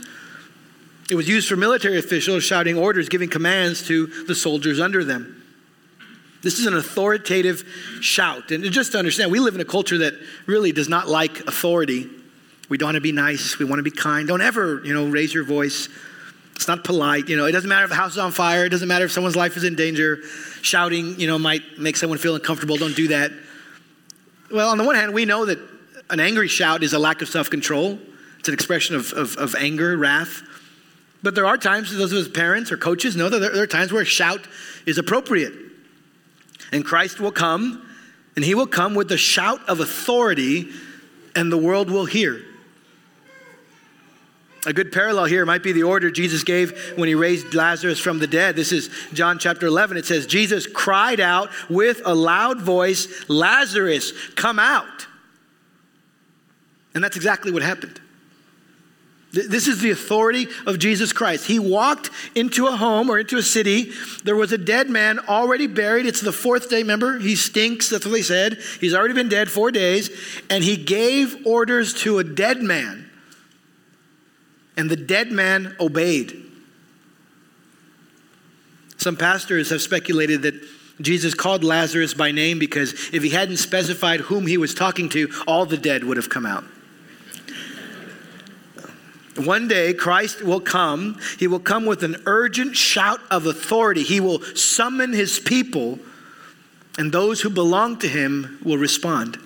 It 1.12 1.16
was 1.16 1.28
used 1.28 1.50
for 1.50 1.58
military 1.58 2.00
officials 2.00 2.44
shouting 2.44 2.78
orders, 2.78 3.10
giving 3.10 3.30
commands 3.30 3.86
to 3.88 4.08
the 4.08 4.34
soldiers 4.34 4.80
under 4.80 5.04
them. 5.04 5.44
This 6.42 6.60
is 6.60 6.66
an 6.66 6.76
authoritative 6.76 7.64
shout. 8.02 8.52
And 8.52 8.64
just 8.66 8.94
to 8.94 9.00
understand, 9.00 9.32
we 9.32 9.40
live 9.40 9.56
in 9.56 9.62
a 9.62 9.66
culture 9.66 9.98
that 10.00 10.14
really 10.46 10.72
does 10.72 10.88
not 10.88 11.08
like 11.08 11.42
authority. 11.42 12.08
We 12.70 12.78
don't 12.78 12.88
want 12.88 12.96
to 12.96 13.02
be 13.02 13.12
nice. 13.12 13.60
We 13.60 13.66
want 13.66 13.80
to 13.80 13.84
be 13.84 13.92
kind. 13.92 14.28
Don't 14.28 14.42
ever, 14.42 14.82
you 14.86 14.94
know, 14.94 15.08
raise 15.08 15.34
your 15.34 15.44
voice. 15.44 15.90
It's 16.56 16.68
not 16.68 16.84
polite. 16.84 17.28
You 17.28 17.36
know, 17.36 17.46
it 17.46 17.52
doesn't 17.52 17.70
matter 17.70 17.84
if 17.84 17.90
the 17.90 17.96
house 17.96 18.14
is 18.14 18.18
on 18.18 18.32
fire. 18.32 18.66
It 18.66 18.70
doesn't 18.70 18.88
matter 18.88 19.06
if 19.06 19.12
someone's 19.12 19.36
life 19.36 19.58
is 19.58 19.64
in 19.64 19.76
danger. 19.76 20.22
Shouting, 20.62 21.20
you 21.20 21.28
know, 21.28 21.38
might 21.38 21.78
make 21.78 21.98
someone 21.98 22.18
feel 22.18 22.36
uncomfortable. 22.36 22.78
Don't 22.78 22.96
do 22.96 23.10
that. 23.10 23.32
Well, 24.52 24.70
on 24.70 24.78
the 24.78 24.84
one 24.84 24.96
hand, 24.96 25.14
we 25.14 25.26
know 25.26 25.46
that 25.46 25.60
an 26.10 26.20
angry 26.20 26.48
shout 26.48 26.84
is 26.84 26.94
a 26.94 27.00
lack 27.00 27.22
of 27.22 27.28
self 27.28 27.50
control, 27.50 28.00
it's 28.40 28.48
an 28.48 28.54
expression 28.54 28.96
of, 28.96 29.12
of, 29.14 29.36
of, 29.38 29.56
anger, 29.56 29.98
wrath. 29.98 30.44
But 31.24 31.34
there 31.34 31.48
are 31.48 31.58
times, 31.58 31.96
those 31.96 32.12
of 32.12 32.20
us 32.20 32.28
parents 32.28 32.72
or 32.72 32.78
coaches 32.78 33.16
know 33.16 33.28
that 33.28 33.40
there, 33.40 33.52
there 33.52 33.64
are 33.64 33.68
times 33.68 33.92
where 33.92 34.04
a 34.04 34.06
shout 34.06 34.48
is 34.86 35.00
appropriate. 35.00 35.54
And 36.72 36.86
Christ 36.86 37.20
will 37.20 37.32
come, 37.32 37.90
and 38.36 38.46
he 38.46 38.54
will 38.54 38.68
come 38.68 38.94
with 38.94 39.10
the 39.10 39.18
shout 39.18 39.68
of 39.68 39.80
authority, 39.80 40.70
and 41.36 41.52
the 41.52 41.58
world 41.58 41.90
will 41.90 42.06
hear. 42.06 42.44
A 44.66 44.74
good 44.74 44.92
parallel 44.92 45.26
here 45.26 45.46
might 45.46 45.64
be 45.64 45.72
the 45.72 45.84
order 45.84 46.10
Jesus 46.10 46.44
gave 46.44 46.94
when 46.98 47.08
he 47.08 47.16
raised 47.16 47.54
Lazarus 47.54 48.00
from 48.00 48.20
the 48.20 48.28
dead. 48.28 48.56
This 48.56 48.72
is 48.72 48.90
John 49.14 49.38
chapter 49.38 49.68
11. 49.68 49.98
It 49.98 50.06
says, 50.06 50.26
Jesus 50.26 50.66
cried 50.66 51.20
out 51.20 51.50
with 51.70 52.02
a 52.04 52.16
loud 52.16 52.62
voice, 52.62 53.30
Lazarus, 53.30 54.12
come 54.36 54.58
out. 54.58 55.08
And 56.96 57.04
that's 57.04 57.16
exactly 57.16 57.52
what 57.52 57.62
happened. 57.62 58.02
This 59.32 59.68
is 59.68 59.82
the 59.82 59.92
authority 59.92 60.48
of 60.66 60.80
Jesus 60.80 61.12
Christ. 61.12 61.46
He 61.46 61.60
walked 61.60 62.10
into 62.36 62.68
a 62.68 62.72
home 62.72 63.10
or 63.10 63.20
into 63.20 63.38
a 63.38 63.44
city. 63.44 63.92
There 64.24 64.36
was 64.36 64.54
a 64.54 64.58
dead 64.58 64.90
man 64.90 65.20
already 65.20 65.68
buried. 65.68 66.06
It's 66.06 66.22
the 66.22 66.32
fourth 66.32 66.70
day, 66.70 66.78
remember? 66.78 67.20
He 67.20 67.36
stinks. 67.36 67.90
That's 67.90 68.06
what 68.06 68.14
they 68.14 68.22
said. 68.22 68.60
He's 68.80 68.94
already 68.94 69.14
been 69.14 69.28
dead 69.28 69.52
four 69.52 69.72
days. 69.72 70.10
And 70.50 70.64
he 70.64 70.78
gave 70.78 71.46
orders 71.46 71.94
to 72.04 72.20
a 72.20 72.24
dead 72.24 72.62
man. 72.62 73.05
And 74.78 74.90
the 74.90 74.96
dead 74.96 75.32
man 75.32 75.76
obeyed. 75.80 76.42
Some 78.98 79.16
pastors 79.16 79.70
have 79.70 79.82
speculated 79.82 80.42
that 80.44 80.56
Jesus 81.02 81.34
called 81.34 81.64
Lazarus 81.64 82.14
by 82.14 82.32
name 82.32 82.60
because 82.60 82.94
if 83.14 83.22
he 83.22 83.30
hadn't 83.30 83.58
specified 83.58 84.22
whom 84.22 84.48
he 84.48 84.58
was 84.58 84.74
talking 84.74 85.10
to, 85.10 85.30
all 85.46 85.66
the 85.66 85.78
dead 85.78 86.04
would 86.04 86.18
have 86.18 86.30
come 86.30 86.46
out. 86.46 86.64
One 89.36 89.68
day, 89.68 89.94
Christ 89.94 90.42
will 90.42 90.62
come. 90.62 91.20
He 91.38 91.48
will 91.48 91.60
come 91.60 91.86
with 91.86 92.04
an 92.04 92.24
urgent 92.26 92.78
shout 92.78 93.20
of 93.30 93.46
authority. 93.46 94.02
He 94.02 94.22
will 94.22 94.42
summon 94.56 95.12
his 95.12 95.40
people, 95.40 96.00
and 96.98 97.12
those 97.12 97.42
who 97.42 97.50
belong 97.50 98.00
to 98.00 98.08
him 98.08 98.60
will 98.64 98.78
respond. 98.78 99.38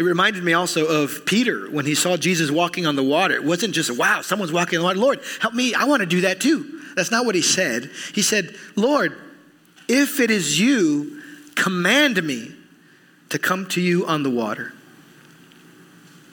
It 0.00 0.04
reminded 0.04 0.42
me 0.42 0.54
also 0.54 0.86
of 0.86 1.26
Peter 1.26 1.70
when 1.70 1.84
he 1.84 1.94
saw 1.94 2.16
Jesus 2.16 2.50
walking 2.50 2.86
on 2.86 2.96
the 2.96 3.02
water. 3.02 3.34
It 3.34 3.44
wasn't 3.44 3.74
just, 3.74 3.90
wow, 3.90 4.22
someone's 4.22 4.50
walking 4.50 4.78
on 4.78 4.80
the 4.80 4.86
water. 4.86 4.98
Lord, 4.98 5.20
help 5.42 5.52
me. 5.52 5.74
I 5.74 5.84
want 5.84 6.00
to 6.00 6.06
do 6.06 6.22
that 6.22 6.40
too. 6.40 6.80
That's 6.96 7.10
not 7.10 7.26
what 7.26 7.34
he 7.34 7.42
said. 7.42 7.90
He 8.14 8.22
said, 8.22 8.56
Lord, 8.76 9.14
if 9.88 10.18
it 10.18 10.30
is 10.30 10.58
you, 10.58 11.20
command 11.54 12.22
me 12.22 12.50
to 13.28 13.38
come 13.38 13.66
to 13.66 13.82
you 13.82 14.06
on 14.06 14.22
the 14.22 14.30
water. 14.30 14.72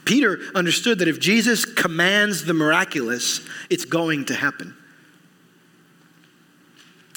Peter 0.05 0.39
understood 0.55 0.99
that 0.99 1.09
if 1.09 1.19
Jesus 1.19 1.65
commands 1.65 2.45
the 2.45 2.53
miraculous, 2.53 3.45
it's 3.69 3.83
going 3.83 4.23
to 4.27 4.33
happen. 4.33 4.76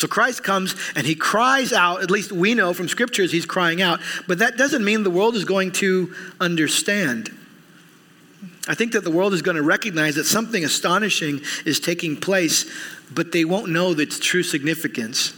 So 0.00 0.08
Christ 0.08 0.42
comes 0.42 0.74
and 0.96 1.06
he 1.06 1.14
cries 1.14 1.74
out, 1.74 2.02
at 2.02 2.10
least 2.10 2.32
we 2.32 2.54
know 2.54 2.72
from 2.72 2.88
scriptures 2.88 3.30
he's 3.30 3.44
crying 3.44 3.82
out, 3.82 4.00
but 4.26 4.38
that 4.38 4.56
doesn't 4.56 4.82
mean 4.82 5.02
the 5.02 5.10
world 5.10 5.36
is 5.36 5.44
going 5.44 5.72
to 5.72 6.14
understand. 6.40 7.36
I 8.66 8.74
think 8.74 8.92
that 8.92 9.04
the 9.04 9.10
world 9.10 9.34
is 9.34 9.42
going 9.42 9.58
to 9.58 9.62
recognize 9.62 10.14
that 10.14 10.24
something 10.24 10.64
astonishing 10.64 11.42
is 11.66 11.80
taking 11.80 12.16
place, 12.16 12.64
but 13.10 13.32
they 13.32 13.44
won't 13.44 13.68
know 13.68 13.90
its 13.90 14.18
true 14.18 14.42
significance. 14.42 15.34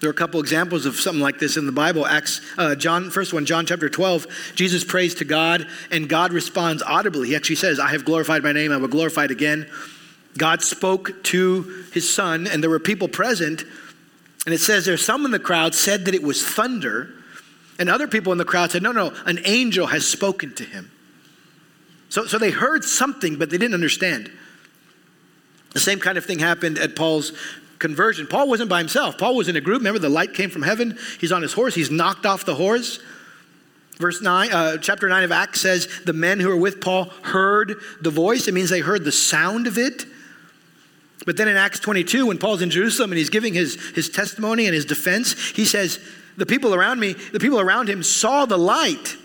There 0.00 0.08
are 0.08 0.12
a 0.12 0.16
couple 0.16 0.40
examples 0.40 0.86
of 0.86 0.96
something 0.96 1.22
like 1.22 1.38
this 1.38 1.58
in 1.58 1.66
the 1.66 1.72
Bible. 1.72 2.06
Acts, 2.06 2.40
uh, 2.56 2.74
John, 2.74 3.10
first 3.10 3.34
one, 3.34 3.44
John 3.44 3.66
chapter 3.66 3.90
12. 3.90 4.26
Jesus 4.54 4.82
prays 4.82 5.14
to 5.16 5.26
God, 5.26 5.66
and 5.90 6.08
God 6.08 6.32
responds 6.32 6.82
audibly. 6.82 7.28
He 7.28 7.36
actually 7.36 7.56
says, 7.56 7.78
I 7.78 7.90
have 7.90 8.06
glorified 8.06 8.42
my 8.42 8.52
name, 8.52 8.72
I 8.72 8.78
will 8.78 8.88
glorify 8.88 9.24
it 9.24 9.30
again. 9.30 9.68
God 10.36 10.62
spoke 10.62 11.22
to 11.24 11.84
his 11.92 12.12
son, 12.12 12.46
and 12.46 12.62
there 12.62 12.70
were 12.70 12.80
people 12.80 13.08
present. 13.08 13.64
And 14.46 14.54
it 14.54 14.58
says 14.58 14.84
there, 14.84 14.96
some 14.96 15.24
in 15.24 15.30
the 15.30 15.38
crowd 15.38 15.74
said 15.74 16.04
that 16.06 16.14
it 16.14 16.22
was 16.22 16.44
thunder, 16.44 17.10
and 17.78 17.88
other 17.88 18.08
people 18.08 18.32
in 18.32 18.38
the 18.38 18.44
crowd 18.44 18.70
said, 18.70 18.82
No, 18.82 18.92
no, 18.92 19.12
an 19.26 19.40
angel 19.44 19.86
has 19.86 20.06
spoken 20.06 20.54
to 20.56 20.64
him. 20.64 20.90
So, 22.08 22.26
so 22.26 22.38
they 22.38 22.50
heard 22.50 22.84
something, 22.84 23.36
but 23.36 23.50
they 23.50 23.58
didn't 23.58 23.74
understand. 23.74 24.30
The 25.72 25.80
same 25.80 25.98
kind 25.98 26.16
of 26.16 26.24
thing 26.24 26.38
happened 26.38 26.78
at 26.78 26.94
Paul's 26.94 27.32
conversion. 27.80 28.26
Paul 28.26 28.48
wasn't 28.48 28.70
by 28.70 28.78
himself. 28.78 29.18
Paul 29.18 29.34
was 29.34 29.48
in 29.48 29.56
a 29.56 29.60
group. 29.60 29.78
Remember, 29.78 29.98
the 29.98 30.08
light 30.08 30.32
came 30.34 30.50
from 30.50 30.62
heaven. 30.62 30.96
He's 31.20 31.32
on 31.32 31.42
his 31.42 31.52
horse. 31.52 31.74
He's 31.74 31.90
knocked 31.90 32.26
off 32.26 32.44
the 32.44 32.54
horse. 32.54 33.00
Verse 33.98 34.20
9, 34.20 34.52
uh, 34.52 34.76
chapter 34.78 35.08
9 35.08 35.24
of 35.24 35.32
Acts 35.32 35.60
says 35.60 35.88
the 36.04 36.12
men 36.12 36.40
who 36.40 36.48
were 36.48 36.56
with 36.56 36.80
Paul 36.80 37.04
heard 37.22 37.76
the 38.00 38.10
voice. 38.10 38.48
It 38.48 38.54
means 38.54 38.70
they 38.70 38.80
heard 38.80 39.04
the 39.04 39.12
sound 39.12 39.66
of 39.66 39.78
it. 39.78 40.06
But 41.26 41.36
then 41.36 41.48
in 41.48 41.56
Acts 41.56 41.80
22, 41.80 42.26
when 42.26 42.38
Paul's 42.38 42.62
in 42.62 42.70
Jerusalem 42.70 43.12
and 43.12 43.18
he's 43.18 43.30
giving 43.30 43.54
his, 43.54 43.80
his 43.94 44.08
testimony 44.08 44.66
and 44.66 44.74
his 44.74 44.84
defense, 44.84 45.50
he 45.50 45.64
says, 45.64 45.98
The 46.36 46.46
people 46.46 46.74
around 46.74 47.00
me, 47.00 47.14
the 47.14 47.40
people 47.40 47.60
around 47.60 47.88
him 47.88 48.02
saw 48.02 48.44
the 48.44 48.58
light, 48.58 49.16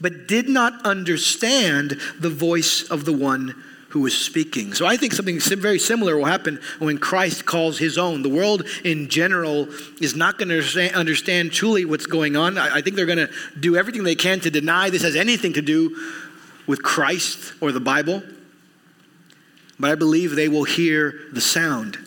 but 0.00 0.28
did 0.28 0.48
not 0.48 0.84
understand 0.86 1.98
the 2.20 2.30
voice 2.30 2.88
of 2.90 3.04
the 3.04 3.12
one 3.12 3.62
who 3.96 4.02
was 4.02 4.16
speaking. 4.16 4.74
So 4.74 4.84
I 4.84 4.96
think 4.96 5.14
something 5.14 5.40
very 5.40 5.78
similar 5.78 6.16
will 6.16 6.26
happen 6.26 6.60
when 6.78 6.98
Christ 6.98 7.46
calls 7.46 7.78
his 7.78 7.96
own. 7.96 8.22
The 8.22 8.28
world 8.28 8.66
in 8.84 9.08
general 9.08 9.68
is 10.00 10.14
not 10.14 10.38
going 10.38 10.50
to 10.50 10.92
understand 10.92 11.52
truly 11.52 11.84
what's 11.84 12.06
going 12.06 12.36
on. 12.36 12.58
I 12.58 12.82
think 12.82 12.96
they're 12.96 13.06
going 13.06 13.26
to 13.26 13.30
do 13.58 13.76
everything 13.76 14.04
they 14.04 14.14
can 14.14 14.40
to 14.40 14.50
deny 14.50 14.90
this 14.90 15.02
has 15.02 15.16
anything 15.16 15.54
to 15.54 15.62
do 15.62 15.96
with 16.66 16.82
Christ 16.82 17.54
or 17.60 17.72
the 17.72 17.80
Bible. 17.80 18.22
But 19.78 19.90
I 19.90 19.94
believe 19.94 20.34
they 20.34 20.48
will 20.48 20.64
hear 20.64 21.20
the 21.32 21.40
sound. 21.40 21.98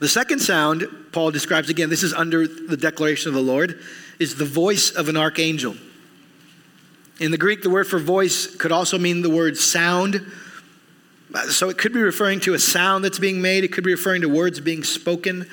The 0.00 0.08
second 0.08 0.40
sound, 0.40 0.88
Paul 1.12 1.30
describes 1.30 1.68
again, 1.68 1.90
this 1.90 2.02
is 2.02 2.12
under 2.14 2.46
the 2.48 2.76
declaration 2.76 3.28
of 3.28 3.34
the 3.34 3.42
Lord, 3.42 3.80
is 4.18 4.34
the 4.34 4.44
voice 4.44 4.90
of 4.90 5.08
an 5.08 5.16
archangel. 5.16 5.76
In 7.20 7.30
the 7.30 7.38
Greek, 7.38 7.62
the 7.62 7.70
word 7.70 7.86
for 7.86 7.98
voice 7.98 8.46
could 8.56 8.72
also 8.72 8.98
mean 8.98 9.22
the 9.22 9.30
word 9.30 9.56
sound. 9.56 10.26
So 11.50 11.68
it 11.68 11.78
could 11.78 11.92
be 11.92 12.00
referring 12.00 12.40
to 12.40 12.54
a 12.54 12.58
sound 12.58 13.04
that's 13.04 13.18
being 13.18 13.40
made, 13.40 13.64
it 13.64 13.72
could 13.72 13.84
be 13.84 13.92
referring 13.92 14.22
to 14.22 14.28
words 14.28 14.60
being 14.60 14.82
spoken. 14.82 15.48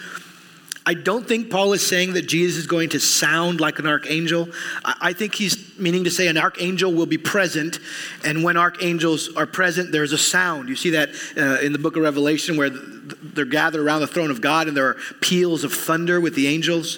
I 0.89 0.96
don't 0.96 1.27
think 1.27 1.51
Paul 1.51 1.74
is 1.74 1.86
saying 1.86 2.13
that 2.13 2.24
Jesus 2.24 2.58
is 2.58 2.65
going 2.65 2.89
to 2.89 3.00
sound 3.00 3.62
like 3.62 3.77
an 3.77 3.86
archangel. 3.86 4.50
I 4.84 5.13
think 5.13 5.36
he's 5.36 5.77
meaning 5.77 6.05
to 6.05 6.10
say 6.10 6.25
an 6.25 6.38
archangel 6.39 6.91
will 6.91 7.05
be 7.05 7.19
present, 7.19 7.77
and 8.25 8.43
when 8.43 8.58
archangels 8.58 9.29
are 9.36 9.46
present, 9.46 9.91
there's 9.91 10.13
a 10.13 10.17
sound. 10.17 10.67
You 10.67 10.75
see 10.75 10.89
that 10.89 11.10
uh, 11.38 11.63
in 11.63 11.74
the 11.74 11.77
book 11.77 11.96
of 11.96 12.01
Revelation 12.01 12.58
where 12.58 12.72
they're 12.72 13.46
gathered 13.46 13.81
around 13.81 14.01
the 14.01 14.08
throne 14.08 14.31
of 14.31 14.41
God 14.41 14.67
and 14.67 14.75
there 14.75 14.88
are 14.88 14.98
peals 15.22 15.63
of 15.63 15.74
thunder 15.74 16.19
with 16.19 16.34
the 16.34 16.48
angels. 16.48 16.98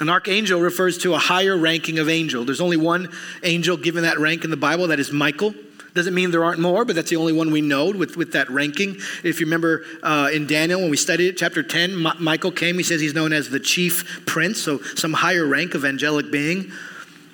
An 0.00 0.08
archangel 0.08 0.60
refers 0.60 0.98
to 0.98 1.14
a 1.14 1.18
higher 1.18 1.56
ranking 1.56 2.00
of 2.00 2.08
angel. 2.08 2.44
There's 2.44 2.60
only 2.60 2.76
one 2.76 3.08
angel 3.44 3.76
given 3.76 4.02
that 4.02 4.18
rank 4.18 4.42
in 4.42 4.50
the 4.50 4.56
Bible, 4.56 4.88
that 4.88 4.98
is 4.98 5.12
Michael. 5.12 5.54
Doesn't 5.94 6.14
mean 6.14 6.30
there 6.30 6.44
aren't 6.44 6.60
more, 6.60 6.84
but 6.84 6.96
that's 6.96 7.10
the 7.10 7.16
only 7.16 7.34
one 7.34 7.50
we 7.50 7.60
know 7.60 7.90
with, 7.90 8.16
with 8.16 8.32
that 8.32 8.48
ranking. 8.48 8.96
If 9.22 9.40
you 9.40 9.46
remember 9.46 9.84
uh, 10.02 10.30
in 10.32 10.46
Daniel, 10.46 10.80
when 10.80 10.90
we 10.90 10.96
studied 10.96 11.28
it, 11.28 11.36
chapter 11.36 11.62
10, 11.62 12.06
M- 12.06 12.16
Michael 12.18 12.50
came. 12.50 12.76
He 12.78 12.82
says 12.82 13.00
he's 13.00 13.14
known 13.14 13.32
as 13.32 13.50
the 13.50 13.60
chief 13.60 14.24
prince, 14.24 14.60
so 14.60 14.78
some 14.78 15.12
higher 15.12 15.46
rank 15.46 15.74
of 15.74 15.84
angelic 15.84 16.30
being. 16.30 16.72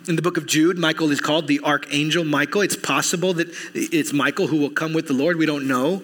In 0.08 0.16
the 0.16 0.22
book 0.22 0.38
of 0.38 0.46
Jude, 0.46 0.76
Michael 0.76 1.10
is 1.10 1.20
called 1.20 1.46
the 1.46 1.60
archangel 1.60 2.24
Michael. 2.24 2.62
It's 2.62 2.76
possible 2.76 3.34
that 3.34 3.48
it's 3.74 4.12
Michael 4.12 4.48
who 4.48 4.56
will 4.56 4.70
come 4.70 4.92
with 4.92 5.06
the 5.06 5.12
Lord. 5.12 5.36
We 5.36 5.46
don't 5.46 5.68
know. 5.68 6.02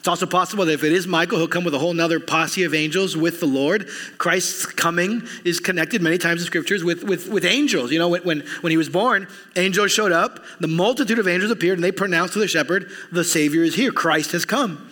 It's 0.00 0.08
also 0.08 0.24
possible 0.24 0.64
that 0.64 0.72
if 0.72 0.82
it 0.82 0.92
is 0.92 1.06
Michael, 1.06 1.36
he'll 1.36 1.46
come 1.46 1.62
with 1.62 1.74
a 1.74 1.78
whole 1.78 1.92
nother 1.92 2.18
posse 2.20 2.64
of 2.64 2.72
angels 2.72 3.18
with 3.18 3.38
the 3.38 3.46
Lord. 3.46 3.86
Christ's 4.16 4.64
coming 4.64 5.28
is 5.44 5.60
connected 5.60 6.00
many 6.00 6.16
times 6.16 6.40
in 6.40 6.46
scriptures 6.46 6.82
with, 6.82 7.04
with, 7.04 7.28
with 7.28 7.44
angels. 7.44 7.92
You 7.92 7.98
know, 7.98 8.08
when, 8.08 8.22
when, 8.22 8.40
when 8.62 8.70
he 8.70 8.78
was 8.78 8.88
born, 8.88 9.28
angels 9.56 9.92
showed 9.92 10.10
up, 10.10 10.42
the 10.58 10.68
multitude 10.68 11.18
of 11.18 11.28
angels 11.28 11.50
appeared, 11.50 11.76
and 11.76 11.84
they 11.84 11.92
pronounced 11.92 12.32
to 12.32 12.38
the 12.38 12.48
shepherd, 12.48 12.90
The 13.12 13.24
Savior 13.24 13.62
is 13.62 13.74
here, 13.74 13.92
Christ 13.92 14.32
has 14.32 14.46
come. 14.46 14.90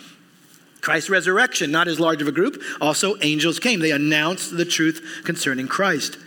Christ's 0.82 1.08
resurrection, 1.08 1.70
not 1.70 1.88
as 1.88 1.98
large 1.98 2.20
of 2.20 2.28
a 2.28 2.32
group, 2.32 2.62
also 2.78 3.16
angels 3.22 3.58
came. 3.58 3.80
They 3.80 3.92
announced 3.92 4.58
the 4.58 4.66
truth 4.66 5.22
concerning 5.24 5.68
Christ. 5.68 6.18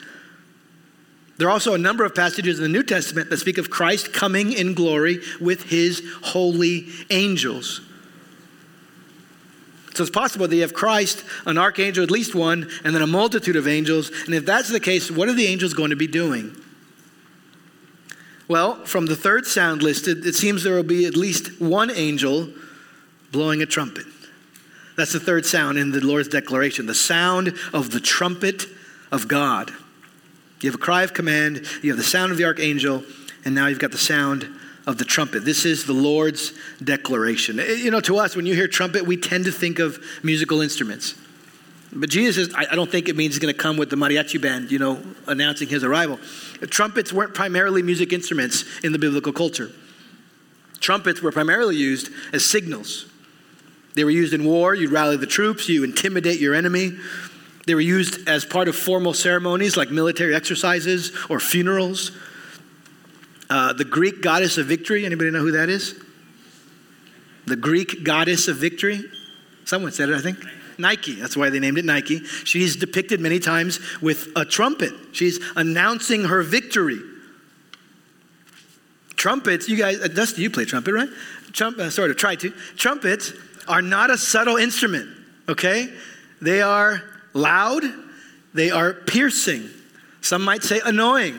There 1.38 1.48
are 1.48 1.52
also 1.52 1.76
a 1.76 1.78
number 1.78 2.04
of 2.04 2.16
passages 2.16 2.58
in 2.58 2.64
the 2.64 2.70
New 2.70 2.84
Testament 2.84 3.30
that 3.30 3.38
speak 3.38 3.60
of 3.60 3.70
Christ 3.70 4.12
coming 4.12 4.52
in 4.52 4.74
glory 4.74 5.20
with 5.40 5.70
his 5.70 6.02
holy 6.24 6.88
angels. 7.12 7.82
So 9.94 10.04
it's 10.04 10.12
possible 10.12 10.48
that 10.48 10.56
you 10.56 10.62
have 10.62 10.74
Christ, 10.74 11.24
an 11.46 11.58
archangel, 11.58 12.04
at 12.04 12.12
least 12.12 12.34
one, 12.34 12.70
and 12.84 12.96
then 12.96 13.02
a 13.02 13.08
multitude 13.08 13.56
of 13.56 13.68
angels. 13.68 14.10
And 14.26 14.34
if 14.34 14.46
that's 14.46 14.70
the 14.70 14.80
case, 14.80 15.12
what 15.12 15.28
are 15.28 15.34
the 15.34 15.48
angels 15.48 15.74
going 15.74 15.90
to 15.90 15.96
be 15.96 16.08
doing? 16.08 16.56
Well, 18.48 18.84
from 18.86 19.06
the 19.06 19.16
third 19.16 19.46
sound 19.46 19.82
listed, 19.82 20.26
it 20.26 20.36
seems 20.36 20.64
there 20.64 20.76
will 20.76 20.84
be 20.84 21.06
at 21.06 21.16
least 21.16 21.62
one 21.62 21.92
angel 21.92 22.50
blowing 23.32 23.62
a 23.62 23.66
trumpet. 23.66 24.06
That's 24.98 25.14
the 25.14 25.20
third 25.20 25.46
sound 25.46 25.78
in 25.78 25.92
the 25.92 26.02
Lord's 26.02 26.28
declaration 26.28 26.86
the 26.86 26.94
sound 26.94 27.56
of 27.74 27.92
the 27.92 28.00
trumpet 28.00 28.66
of 29.12 29.28
God. 29.28 29.72
You 30.62 30.70
have 30.70 30.80
a 30.80 30.84
cry 30.84 31.04
of 31.04 31.14
command, 31.14 31.66
you 31.82 31.92
have 31.92 31.98
the 31.98 32.04
sound 32.04 32.32
of 32.32 32.38
the 32.38 32.46
archangel, 32.46 33.04
and 33.44 33.56
now 33.56 33.68
you've 33.68 33.80
got 33.80 33.92
the 33.92 33.98
sound 33.98 34.48
of 34.88 34.98
the 34.98 35.06
trumpet. 35.06 35.46
This 35.46 35.66
is 35.66 35.86
the 35.86 35.94
Lord's 35.94 36.54
declaration. 36.84 37.60
Eh, 37.60 37.74
you 37.74 37.92
know, 37.92 38.00
to 38.02 38.18
us, 38.18 38.36
when 38.36 38.46
you 38.46 38.56
hear 38.56 38.68
trumpet, 38.68 39.06
we 39.06 39.18
tend 39.18 39.46
to 39.46 39.52
think 39.52 39.80
of 39.80 40.04
musical 40.24 40.62
instruments. 40.62 41.16
But 41.94 42.10
Jesus, 42.10 42.48
is, 42.48 42.56
I 42.56 42.76
don't 42.76 42.90
think 42.90 43.10
it 43.10 43.18
means 43.18 43.34
he's 43.34 43.40
going 43.40 43.54
to 43.54 43.60
come 43.60 43.76
with 43.76 43.90
the 43.90 43.98
mariachi 43.98 44.42
band, 44.42 44.72
you 44.72 44.80
know, 44.80 45.04
announcing 45.28 45.68
his 45.68 45.84
arrival. 45.84 46.20
Trumpets 46.70 47.12
weren't 47.12 47.34
primarily 47.34 47.84
music 47.84 48.14
instruments 48.14 48.64
in 48.84 48.94
the 48.94 49.00
biblical 49.00 49.34
culture. 49.34 49.72
Trumpets 50.80 51.22
were 51.22 51.32
primarily 51.32 51.76
used 51.76 52.10
as 52.34 52.46
signals. 52.46 53.06
They 53.94 54.06
were 54.06 54.12
used 54.12 54.34
in 54.34 54.46
war. 54.46 54.74
You'd 54.74 54.92
rally 54.92 55.18
the 55.18 55.28
troops, 55.28 55.68
you 55.68 55.84
intimidate 55.84 56.40
your 56.40 56.56
enemy. 56.56 56.98
They 57.68 57.76
were 57.76 57.82
used 57.82 58.28
as 58.28 58.46
part 58.46 58.68
of 58.68 58.76
formal 58.76 59.14
ceremonies 59.14 59.76
like 59.78 59.92
military 59.92 60.34
exercises 60.34 61.12
or 61.30 61.40
funerals. 61.40 62.12
Uh, 63.52 63.74
the 63.74 63.84
Greek 63.84 64.22
goddess 64.22 64.58
of 64.58 64.66
victory, 64.66 65.06
anybody 65.06 65.30
know 65.30 65.42
who 65.42 65.52
that 65.52 65.68
is? 65.68 66.02
The 67.48 67.58
Greek 67.58 68.06
goddess 68.06 68.48
of 68.48 68.56
victory? 68.56 69.04
Someone 69.66 69.92
said 69.92 70.08
it, 70.08 70.16
I 70.16 70.22
think. 70.22 70.38
Nike. 70.78 71.16
That's 71.16 71.36
why 71.36 71.50
they 71.50 71.60
named 71.60 71.78
it 71.78 71.84
Nike. 71.84 72.24
She's 72.24 72.78
depicted 72.78 73.20
many 73.20 73.40
times 73.40 73.82
with 74.02 74.30
a 74.38 74.46
trumpet. 74.46 74.94
She's 75.12 75.38
announcing 75.58 76.24
her 76.24 76.44
victory. 76.44 77.02
Trumpets, 79.18 79.68
you 79.68 79.76
guys, 79.76 80.00
uh, 80.00 80.08
Dusty, 80.08 80.44
you 80.44 80.50
play 80.50 80.64
trumpet, 80.64 80.94
right? 80.94 81.10
Trump, 81.52 81.78
uh, 81.78 81.90
sort 81.90 82.10
of, 82.10 82.16
try 82.16 82.36
to. 82.36 82.52
Trumpets 82.78 83.34
are 83.68 83.82
not 83.82 84.10
a 84.10 84.18
subtle 84.18 84.56
instrument, 84.56 85.10
okay? 85.50 85.94
They 86.42 86.62
are 86.62 87.04
loud, 87.34 87.84
they 88.54 88.72
are 88.72 88.94
piercing. 88.94 89.70
Some 90.22 90.42
might 90.42 90.64
say 90.64 90.80
annoying. 90.86 91.38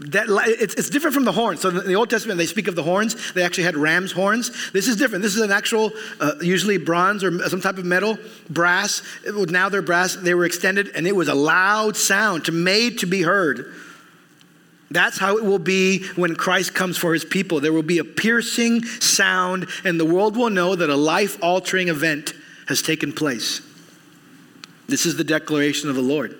That, 0.00 0.26
it's, 0.46 0.74
it's 0.74 0.90
different 0.90 1.14
from 1.14 1.24
the 1.24 1.32
horns. 1.32 1.60
So 1.60 1.70
in 1.70 1.86
the 1.86 1.96
Old 1.96 2.08
Testament, 2.08 2.38
they 2.38 2.46
speak 2.46 2.68
of 2.68 2.76
the 2.76 2.84
horns. 2.84 3.32
They 3.32 3.42
actually 3.42 3.64
had 3.64 3.76
ram's 3.76 4.12
horns. 4.12 4.70
This 4.70 4.86
is 4.86 4.96
different. 4.96 5.22
This 5.22 5.34
is 5.34 5.42
an 5.42 5.50
actual, 5.50 5.92
uh, 6.20 6.34
usually 6.40 6.78
bronze 6.78 7.24
or 7.24 7.36
some 7.48 7.60
type 7.60 7.78
of 7.78 7.84
metal, 7.84 8.16
brass. 8.48 9.02
now 9.26 9.68
they're 9.68 9.82
brass. 9.82 10.14
They 10.14 10.34
were 10.34 10.44
extended, 10.44 10.92
and 10.94 11.06
it 11.06 11.16
was 11.16 11.26
a 11.26 11.34
loud 11.34 11.96
sound, 11.96 12.44
to, 12.44 12.52
made 12.52 12.98
to 13.00 13.06
be 13.06 13.22
heard. 13.22 13.74
That's 14.90 15.18
how 15.18 15.36
it 15.36 15.44
will 15.44 15.58
be 15.58 16.06
when 16.14 16.36
Christ 16.36 16.74
comes 16.74 16.96
for 16.96 17.12
his 17.12 17.24
people. 17.24 17.60
There 17.60 17.72
will 17.72 17.82
be 17.82 17.98
a 17.98 18.04
piercing 18.04 18.84
sound, 18.84 19.68
and 19.84 19.98
the 19.98 20.04
world 20.04 20.36
will 20.36 20.50
know 20.50 20.76
that 20.76 20.88
a 20.88 20.96
life 20.96 21.42
altering 21.42 21.88
event 21.88 22.34
has 22.68 22.82
taken 22.82 23.12
place. 23.12 23.62
This 24.86 25.06
is 25.06 25.16
the 25.16 25.24
declaration 25.24 25.90
of 25.90 25.96
the 25.96 26.02
Lord. 26.02 26.36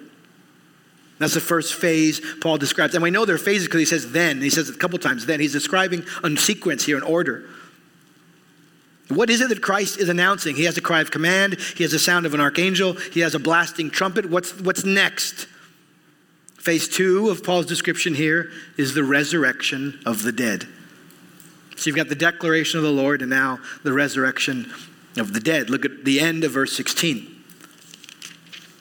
That's 1.19 1.35
the 1.35 1.41
first 1.41 1.75
phase 1.75 2.21
Paul 2.41 2.59
describes. 2.59 2.95
And 2.95 3.03
we 3.03 3.11
know 3.11 3.25
there 3.25 3.35
are 3.35 3.39
phases 3.39 3.67
because 3.67 3.81
he 3.81 3.87
says 3.87 4.13
then. 4.13 4.41
He 4.41 4.51
says 4.51 4.69
it 4.69 4.77
a 4.77 4.79
couple 4.79 4.99
times 4.99 5.27
then. 5.27 5.41
He's 5.41 5.53
describing 5.53 6.05
a 6.23 6.37
sequence 6.37 6.85
here, 6.85 6.97
an 6.97 7.03
order. 7.03 7.49
What 9.09 9.31
is 9.31 9.41
it 9.41 9.49
that 9.49 9.63
Christ 9.63 9.99
is 9.99 10.09
announcing? 10.09 10.55
He 10.55 10.65
has 10.65 10.77
a 10.77 10.83
cry 10.83 11.01
of 11.01 11.11
command, 11.11 11.59
he 11.77 11.83
has 11.83 11.93
the 11.93 11.99
sound 11.99 12.27
of 12.27 12.35
an 12.35 12.41
archangel, 12.41 12.93
he 12.93 13.21
has 13.21 13.35
a 13.35 13.39
blasting 13.39 13.91
trumpet. 13.91 14.27
What's, 14.27 14.59
what's 14.61 14.85
next? 14.85 15.47
Phase 16.59 16.89
two 16.89 17.31
of 17.31 17.43
Paul's 17.43 17.67
description 17.67 18.15
here 18.15 18.51
is 18.77 18.93
the 18.93 19.03
resurrection 19.03 19.99
of 20.05 20.23
the 20.23 20.33
dead. 20.33 20.69
So 21.77 21.89
you've 21.89 21.97
got 21.97 22.09
the 22.09 22.15
declaration 22.15 22.79
of 22.79 22.85
the 22.85 22.91
Lord 22.91 23.23
and 23.23 23.31
now 23.31 23.61
the 23.85 23.93
resurrection 23.93 24.71
of 25.17 25.33
the 25.33 25.41
dead. 25.41 25.71
Look 25.71 25.85
at 25.85 26.05
the 26.05 26.21
end 26.21 26.45
of 26.45 26.53
verse 26.53 26.77
16. 26.77 27.37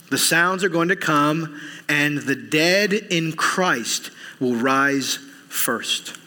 The 0.10 0.18
sounds 0.18 0.64
are 0.64 0.70
going 0.70 0.90
to 0.90 0.96
come, 0.96 1.62
and 1.90 2.18
the 2.20 2.36
dead 2.36 2.94
in 2.94 3.34
Christ 3.34 4.12
will 4.40 4.56
rise 4.56 5.18
first. 5.50 6.18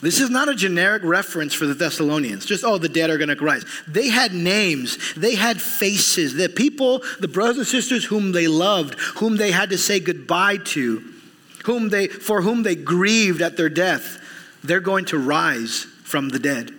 This 0.00 0.20
is 0.20 0.30
not 0.30 0.48
a 0.48 0.54
generic 0.54 1.02
reference 1.02 1.54
for 1.54 1.66
the 1.66 1.74
Thessalonians, 1.74 2.46
just, 2.46 2.62
oh, 2.64 2.78
the 2.78 2.88
dead 2.88 3.10
are 3.10 3.18
going 3.18 3.36
to 3.36 3.44
rise. 3.44 3.64
They 3.88 4.08
had 4.08 4.32
names, 4.32 4.96
they 5.16 5.34
had 5.34 5.60
faces. 5.60 6.34
The 6.34 6.48
people, 6.48 7.02
the 7.18 7.26
brothers 7.26 7.58
and 7.58 7.66
sisters 7.66 8.04
whom 8.04 8.30
they 8.30 8.46
loved, 8.46 8.94
whom 9.16 9.36
they 9.36 9.50
had 9.50 9.70
to 9.70 9.78
say 9.78 9.98
goodbye 9.98 10.58
to, 10.58 11.02
whom 11.64 11.88
they, 11.88 12.06
for 12.06 12.42
whom 12.42 12.62
they 12.62 12.76
grieved 12.76 13.42
at 13.42 13.56
their 13.56 13.68
death, 13.68 14.22
they're 14.62 14.80
going 14.80 15.06
to 15.06 15.18
rise 15.18 15.84
from 16.04 16.28
the 16.28 16.38
dead. 16.38 16.72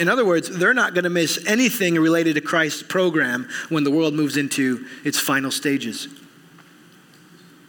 In 0.00 0.08
other 0.08 0.24
words, 0.24 0.48
they're 0.48 0.72
not 0.72 0.94
going 0.94 1.04
to 1.04 1.10
miss 1.10 1.44
anything 1.46 1.94
related 1.94 2.34
to 2.36 2.40
Christ's 2.40 2.82
program 2.82 3.46
when 3.68 3.84
the 3.84 3.90
world 3.90 4.14
moves 4.14 4.38
into 4.38 4.86
its 5.04 5.20
final 5.20 5.50
stages. 5.50 6.08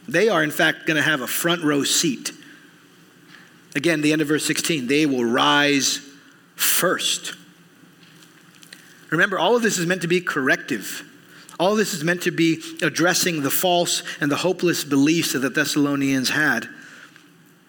They 0.08 0.30
are, 0.30 0.42
in 0.42 0.50
fact, 0.50 0.86
going 0.86 0.96
to 0.96 1.04
have 1.04 1.20
a 1.20 1.28
front 1.28 1.62
row 1.62 1.84
seat. 1.84 2.32
Again, 3.76 4.00
the 4.00 4.14
end 4.14 4.22
of 4.22 4.30
verse 4.30 4.46
16, 4.46 4.88
they 4.88 5.06
will 5.06 5.26
rise 5.26 6.00
first. 6.56 7.34
Remember, 9.10 9.38
all 9.38 9.58
of 9.58 9.62
this 9.62 9.78
is 9.78 9.86
meant 9.86 10.02
to 10.04 10.08
be 10.08 10.22
corrective. 10.22 11.04
All 11.60 11.76
this 11.76 11.94
is 11.94 12.06
meant 12.06 12.22
to 12.24 12.32
be 12.32 12.62
addressing 12.82 13.42
the 13.42 13.52
false 13.52 14.04
and 14.22 14.32
the 14.32 14.38
hopeless 14.38 14.86
beliefs 14.86 15.34
that 15.34 15.40
the 15.40 15.50
Thessalonians 15.50 16.30
had. 16.30 16.70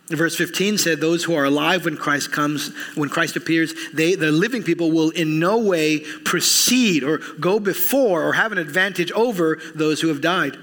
Verse 0.09 0.37
15 0.37 0.79
said, 0.79 1.01
Those 1.01 1.25
who 1.25 1.35
are 1.35 1.45
alive 1.45 1.85
when 1.85 1.97
Christ 1.97 2.33
comes, 2.33 2.75
when 2.97 3.09
Christ 3.09 3.37
appears, 3.37 3.73
they, 3.93 4.15
the 4.15 4.33
living 4.33 4.63
people 4.63 4.91
will 4.91 5.11
in 5.11 5.39
no 5.39 5.59
way 5.59 6.01
precede 6.01 7.03
or 7.03 7.19
go 7.41 7.61
before 7.61 8.23
or 8.23 8.33
have 8.33 8.53
an 8.53 8.59
advantage 8.59 9.13
over 9.13 9.61
those 9.75 10.01
who 10.01 10.09
have 10.09 10.21
died. 10.21 10.57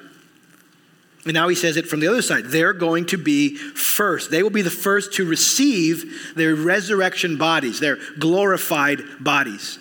And 1.26 1.34
now 1.34 1.48
he 1.48 1.56
says 1.56 1.78
it 1.78 1.88
from 1.88 2.00
the 2.00 2.08
other 2.08 2.22
side. 2.22 2.46
They're 2.46 2.74
going 2.74 3.06
to 3.08 3.18
be 3.18 3.56
first. 3.56 4.32
They 4.32 4.44
will 4.44 4.50
be 4.50 4.62
the 4.62 4.70
first 4.70 5.14
to 5.14 5.26
receive 5.26 6.34
their 6.36 6.56
resurrection 6.56 7.38
bodies, 7.38 7.80
their 7.80 7.98
glorified 8.18 9.02
bodies. 9.20 9.80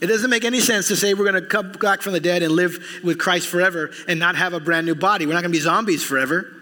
It 0.00 0.06
doesn't 0.06 0.30
make 0.30 0.44
any 0.44 0.60
sense 0.60 0.88
to 0.88 0.96
say 0.96 1.14
we're 1.14 1.30
going 1.30 1.42
to 1.42 1.48
come 1.48 1.72
back 1.72 2.02
from 2.02 2.12
the 2.12 2.20
dead 2.20 2.42
and 2.42 2.52
live 2.52 3.00
with 3.04 3.18
Christ 3.18 3.46
forever 3.46 3.92
and 4.08 4.18
not 4.18 4.36
have 4.36 4.52
a 4.52 4.58
brand 4.58 4.86
new 4.86 4.96
body. 4.96 5.26
We're 5.26 5.34
not 5.34 5.42
going 5.42 5.52
to 5.52 5.58
be 5.58 5.62
zombies 5.62 6.02
forever. 6.02 6.61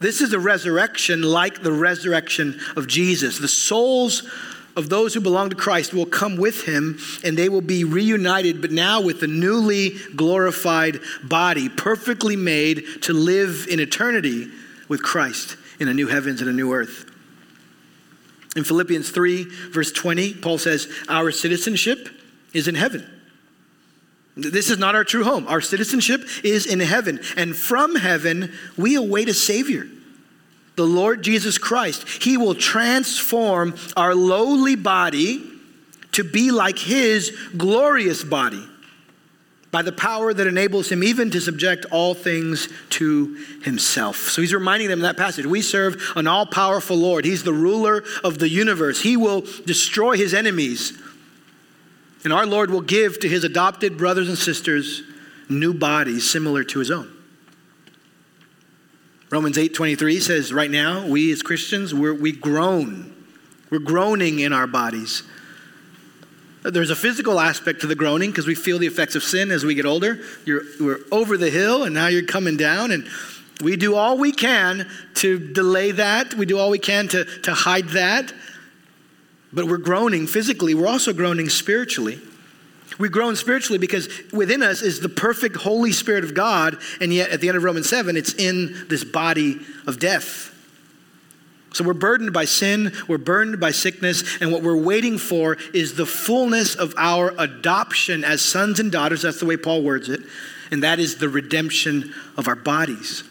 This 0.00 0.22
is 0.22 0.32
a 0.32 0.40
resurrection 0.40 1.22
like 1.22 1.62
the 1.62 1.72
resurrection 1.72 2.58
of 2.74 2.86
Jesus. 2.86 3.38
The 3.38 3.48
souls 3.48 4.26
of 4.74 4.88
those 4.88 5.12
who 5.12 5.20
belong 5.20 5.50
to 5.50 5.56
Christ 5.56 5.92
will 5.92 6.06
come 6.06 6.36
with 6.36 6.66
him 6.66 6.98
and 7.22 7.36
they 7.36 7.50
will 7.50 7.60
be 7.60 7.84
reunited, 7.84 8.62
but 8.62 8.70
now 8.70 9.02
with 9.02 9.20
the 9.20 9.26
newly 9.26 9.90
glorified 10.16 11.00
body, 11.22 11.68
perfectly 11.68 12.34
made 12.34 12.84
to 13.02 13.12
live 13.12 13.66
in 13.68 13.78
eternity 13.78 14.48
with 14.88 15.02
Christ 15.02 15.58
in 15.78 15.88
a 15.88 15.94
new 15.94 16.06
heavens 16.06 16.40
and 16.40 16.48
a 16.48 16.52
new 16.54 16.72
earth. 16.72 17.04
In 18.56 18.64
Philippians 18.64 19.10
3, 19.10 19.44
verse 19.70 19.92
20, 19.92 20.34
Paul 20.34 20.56
says, 20.56 20.88
Our 21.10 21.30
citizenship 21.30 22.08
is 22.54 22.68
in 22.68 22.74
heaven. 22.74 23.19
This 24.36 24.70
is 24.70 24.78
not 24.78 24.94
our 24.94 25.04
true 25.04 25.24
home. 25.24 25.46
Our 25.48 25.60
citizenship 25.60 26.22
is 26.44 26.66
in 26.66 26.80
heaven. 26.80 27.20
And 27.36 27.56
from 27.56 27.96
heaven, 27.96 28.52
we 28.76 28.94
await 28.94 29.28
a 29.28 29.34
Savior, 29.34 29.86
the 30.76 30.86
Lord 30.86 31.22
Jesus 31.22 31.58
Christ. 31.58 32.08
He 32.22 32.36
will 32.36 32.54
transform 32.54 33.76
our 33.96 34.14
lowly 34.14 34.76
body 34.76 35.44
to 36.12 36.24
be 36.24 36.50
like 36.50 36.78
His 36.78 37.36
glorious 37.56 38.24
body 38.24 38.66
by 39.70 39.82
the 39.82 39.92
power 39.92 40.34
that 40.34 40.46
enables 40.46 40.90
Him 40.90 41.04
even 41.04 41.30
to 41.30 41.40
subject 41.40 41.86
all 41.90 42.14
things 42.14 42.68
to 42.90 43.36
Himself. 43.62 44.16
So 44.16 44.42
He's 44.42 44.54
reminding 44.54 44.88
them 44.88 45.00
in 45.00 45.04
that 45.04 45.16
passage 45.16 45.46
we 45.46 45.62
serve 45.62 46.12
an 46.16 46.26
all 46.26 46.46
powerful 46.46 46.96
Lord. 46.96 47.24
He's 47.24 47.42
the 47.42 47.52
ruler 47.52 48.04
of 48.24 48.38
the 48.38 48.48
universe, 48.48 49.02
He 49.02 49.16
will 49.16 49.42
destroy 49.66 50.16
His 50.16 50.34
enemies 50.34 51.00
and 52.24 52.32
our 52.32 52.46
Lord 52.46 52.70
will 52.70 52.80
give 52.80 53.20
to 53.20 53.28
his 53.28 53.44
adopted 53.44 53.96
brothers 53.96 54.28
and 54.28 54.36
sisters 54.36 55.02
new 55.48 55.74
bodies 55.74 56.30
similar 56.30 56.64
to 56.64 56.78
his 56.78 56.90
own. 56.90 57.10
Romans 59.30 59.56
8:23 59.56 60.20
says 60.20 60.52
right 60.52 60.70
now 60.70 61.06
we 61.06 61.30
as 61.32 61.42
Christians 61.42 61.94
we 61.94 62.32
groan. 62.32 63.14
We're 63.70 63.78
groaning 63.78 64.40
in 64.40 64.52
our 64.52 64.66
bodies. 64.66 65.22
There's 66.62 66.90
a 66.90 66.96
physical 66.96 67.40
aspect 67.40 67.80
to 67.82 67.86
the 67.86 67.94
groaning 67.94 68.30
because 68.30 68.46
we 68.46 68.54
feel 68.54 68.78
the 68.78 68.86
effects 68.86 69.14
of 69.14 69.22
sin 69.22 69.50
as 69.50 69.64
we 69.64 69.74
get 69.74 69.86
older. 69.86 70.20
You're, 70.44 70.62
we're 70.78 71.00
over 71.10 71.38
the 71.38 71.48
hill 71.48 71.84
and 71.84 71.94
now 71.94 72.08
you're 72.08 72.24
coming 72.24 72.56
down 72.56 72.90
and 72.90 73.08
we 73.62 73.76
do 73.76 73.94
all 73.94 74.18
we 74.18 74.32
can 74.32 74.86
to 75.14 75.38
delay 75.38 75.92
that. 75.92 76.34
We 76.34 76.44
do 76.44 76.58
all 76.58 76.70
we 76.70 76.78
can 76.78 77.08
to, 77.08 77.24
to 77.24 77.54
hide 77.54 77.88
that. 77.90 78.32
But 79.52 79.66
we're 79.66 79.78
groaning 79.78 80.26
physically, 80.26 80.74
we're 80.74 80.86
also 80.86 81.12
groaning 81.12 81.48
spiritually. 81.48 82.20
We 82.98 83.08
groan 83.08 83.36
spiritually 83.36 83.78
because 83.78 84.08
within 84.32 84.62
us 84.62 84.82
is 84.82 85.00
the 85.00 85.08
perfect 85.08 85.56
Holy 85.56 85.92
Spirit 85.92 86.24
of 86.24 86.34
God, 86.34 86.76
and 87.00 87.14
yet 87.14 87.30
at 87.30 87.40
the 87.40 87.48
end 87.48 87.56
of 87.56 87.62
Romans 87.64 87.88
7, 87.88 88.16
it's 88.16 88.34
in 88.34 88.86
this 88.88 89.04
body 89.04 89.60
of 89.86 89.98
death. 89.98 90.48
So 91.72 91.84
we're 91.84 91.94
burdened 91.94 92.32
by 92.32 92.46
sin, 92.46 92.92
we're 93.06 93.18
burdened 93.18 93.60
by 93.60 93.70
sickness, 93.70 94.38
and 94.40 94.50
what 94.50 94.62
we're 94.62 94.76
waiting 94.76 95.18
for 95.18 95.56
is 95.72 95.94
the 95.94 96.06
fullness 96.06 96.74
of 96.74 96.94
our 96.98 97.32
adoption 97.38 98.24
as 98.24 98.42
sons 98.42 98.80
and 98.80 98.90
daughters. 98.90 99.22
That's 99.22 99.38
the 99.38 99.46
way 99.46 99.56
Paul 99.56 99.82
words 99.82 100.08
it. 100.08 100.20
And 100.72 100.82
that 100.82 100.98
is 100.98 101.16
the 101.16 101.28
redemption 101.28 102.12
of 102.36 102.48
our 102.48 102.56
bodies. 102.56 103.24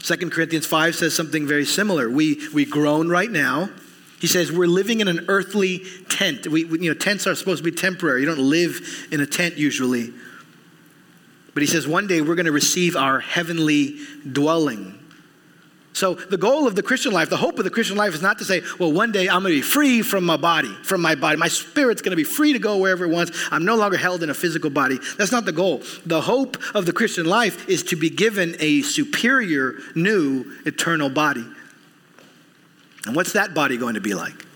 2 0.00 0.16
Corinthians 0.30 0.66
5 0.66 0.96
says 0.96 1.14
something 1.14 1.46
very 1.46 1.64
similar. 1.64 2.10
We, 2.10 2.46
we 2.52 2.64
groan 2.64 3.08
right 3.08 3.30
now 3.30 3.70
he 4.24 4.28
says 4.28 4.50
we're 4.50 4.66
living 4.66 5.00
in 5.00 5.08
an 5.08 5.26
earthly 5.28 5.80
tent. 6.08 6.46
We, 6.46 6.64
you 6.64 6.88
know, 6.88 6.94
tents 6.94 7.26
are 7.26 7.34
supposed 7.34 7.62
to 7.62 7.70
be 7.70 7.76
temporary. 7.76 8.20
You 8.20 8.26
don't 8.26 8.38
live 8.38 9.06
in 9.12 9.20
a 9.20 9.26
tent 9.26 9.58
usually. 9.58 10.14
But 11.52 11.62
he 11.62 11.66
says 11.66 11.86
one 11.86 12.06
day 12.06 12.22
we're 12.22 12.34
going 12.34 12.46
to 12.46 12.50
receive 12.50 12.96
our 12.96 13.20
heavenly 13.20 13.98
dwelling. 14.32 14.98
So, 15.92 16.14
the 16.14 16.38
goal 16.38 16.66
of 16.66 16.74
the 16.74 16.82
Christian 16.82 17.12
life, 17.12 17.28
the 17.28 17.36
hope 17.36 17.58
of 17.58 17.64
the 17.64 17.70
Christian 17.70 17.98
life 17.98 18.14
is 18.14 18.22
not 18.22 18.38
to 18.38 18.46
say, 18.46 18.62
well, 18.80 18.90
one 18.90 19.12
day 19.12 19.28
I'm 19.28 19.42
going 19.42 19.52
to 19.52 19.58
be 19.58 19.60
free 19.60 20.00
from 20.00 20.24
my 20.24 20.38
body, 20.38 20.74
from 20.84 21.02
my 21.02 21.14
body. 21.14 21.36
My 21.36 21.48
spirit's 21.48 22.00
going 22.00 22.12
to 22.12 22.16
be 22.16 22.24
free 22.24 22.54
to 22.54 22.58
go 22.58 22.78
wherever 22.78 23.04
it 23.04 23.10
wants. 23.10 23.46
I'm 23.50 23.66
no 23.66 23.76
longer 23.76 23.98
held 23.98 24.22
in 24.22 24.30
a 24.30 24.34
physical 24.34 24.70
body. 24.70 24.98
That's 25.18 25.32
not 25.32 25.44
the 25.44 25.52
goal. 25.52 25.82
The 26.06 26.22
hope 26.22 26.56
of 26.74 26.86
the 26.86 26.94
Christian 26.94 27.26
life 27.26 27.68
is 27.68 27.82
to 27.82 27.96
be 27.96 28.08
given 28.08 28.56
a 28.58 28.80
superior, 28.80 29.74
new, 29.94 30.46
eternal 30.64 31.10
body. 31.10 31.44
And 33.06 33.14
what's 33.14 33.32
that 33.32 33.54
body 33.54 33.76
going 33.76 33.94
to 33.94 34.00
be 34.00 34.14
like? 34.14 34.46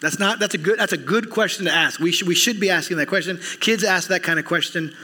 That's 0.00 0.18
not 0.18 0.38
that's 0.38 0.54
a 0.54 0.58
good 0.58 0.78
that's 0.78 0.92
a 0.92 0.98
good 0.98 1.30
question 1.30 1.64
to 1.64 1.72
ask. 1.72 1.98
We 1.98 2.12
should 2.12 2.28
we 2.28 2.34
should 2.34 2.60
be 2.60 2.70
asking 2.70 2.98
that 2.98 3.08
question. 3.08 3.40
Kids 3.60 3.82
ask 3.82 4.08
that 4.08 4.22
kind 4.22 4.38
of 4.38 4.44
question. 4.44 4.94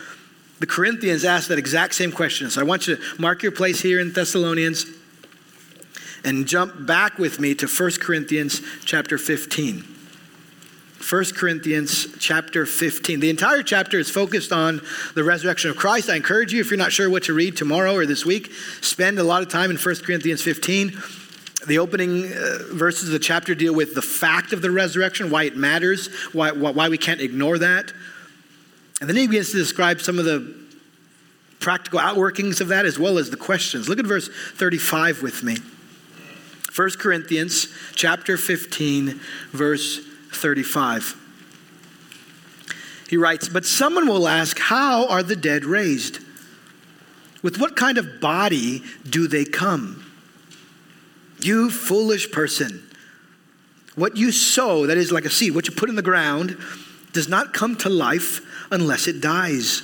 The 0.61 0.67
Corinthians 0.67 1.25
asked 1.25 1.49
that 1.49 1.59
exact 1.59 1.95
same 1.95 2.13
question. 2.13 2.51
So 2.51 2.61
I 2.61 2.65
want 2.65 2.87
you 2.87 2.97
to 2.97 3.03
mark 3.19 3.43
your 3.43 3.53
place 3.53 3.81
here 3.81 3.99
in 3.99 4.13
Thessalonians 4.13 4.87
and 6.25 6.47
jump 6.47 6.87
back 6.87 7.19
with 7.19 7.41
me 7.41 7.55
to 7.57 7.67
1 7.67 7.91
Corinthians 8.01 8.61
chapter 8.85 9.19
15. 9.19 9.85
1 11.11 11.25
Corinthians 11.35 12.07
chapter 12.19 12.65
15. 12.65 13.19
The 13.19 13.29
entire 13.29 13.65
chapter 13.65 13.99
is 13.99 14.09
focused 14.09 14.53
on 14.53 14.81
the 15.15 15.25
resurrection 15.25 15.71
of 15.71 15.77
Christ. 15.77 16.09
I 16.09 16.15
encourage 16.15 16.53
you, 16.53 16.61
if 16.61 16.71
you're 16.71 16.79
not 16.79 16.93
sure 16.93 17.11
what 17.11 17.25
to 17.25 17.35
read 17.35 17.57
tomorrow 17.57 17.97
or 17.97 18.07
this 18.07 18.25
week, 18.25 18.53
spend 18.83 19.19
a 19.19 19.25
lot 19.25 19.43
of 19.43 19.49
time 19.49 19.71
in 19.71 19.77
1 19.77 19.95
Corinthians 19.97 20.43
15. 20.43 20.97
The 21.67 21.79
opening 21.79 22.25
uh, 22.25 22.59
verses 22.73 23.09
of 23.09 23.13
the 23.13 23.19
chapter 23.19 23.55
deal 23.55 23.75
with 23.75 23.95
the 23.95 24.03
fact 24.03 24.53
of 24.53 24.63
the 24.63 24.71
resurrection, 24.71 25.31
why 25.31 25.45
it 25.45 25.57
matters, 25.57 26.09
why, 26.33 26.51
why 26.53 26.89
we 26.89 26.99
can't 26.99 27.21
ignore 27.21 27.59
that. 27.59 27.93
And 29.01 29.09
then 29.09 29.17
he 29.17 29.27
begins 29.27 29.51
to 29.51 29.59
describe 29.59 30.01
some 30.01 30.19
of 30.19 30.25
the 30.25 30.55
practical 31.61 32.01
outworkings 32.01 32.61
of 32.61 32.69
that 32.69 32.85
as 32.85 32.99
well 32.99 33.19
as 33.19 33.31
the 33.31 33.37
questions. 33.37 33.89
Look 33.89 33.99
at 33.99 34.07
verse 34.07 34.29
35 34.29 35.23
with 35.23 35.43
me. 35.43 35.57
1 36.75 36.91
Corinthians 36.99 37.69
chapter 37.95 38.37
15 38.37 39.21
verse 39.53 40.01
35. 40.33 41.17
He 43.09 43.17
writes, 43.17 43.49
"But 43.49 43.67
someone 43.67 44.07
will 44.07 44.27
ask, 44.27 44.59
how 44.59 45.07
are 45.07 45.23
the 45.23 45.37
dead 45.37 45.65
raised? 45.65 46.19
With 47.43 47.59
what 47.59 47.77
kind 47.77 47.99
of 47.99 48.21
body 48.21 48.83
do 49.09 49.27
they 49.27 49.45
come?" 49.45 50.02
You 51.43 51.71
foolish 51.71 52.31
person. 52.31 52.89
What 53.95 54.17
you 54.17 54.33
sow, 54.33 54.87
that 54.87 54.97
is 54.97 55.13
like 55.13 55.25
a 55.25 55.31
seed, 55.31 55.55
what 55.55 55.67
you 55.69 55.75
put 55.75 55.91
in 55.91 55.97
the 55.97 56.03
ground, 56.03 56.57
does 57.13 57.29
not 57.29 57.53
come 57.53 57.77
to 57.77 57.89
life 57.89 58.41
unless 58.71 59.07
it 59.07 59.21
dies. 59.21 59.83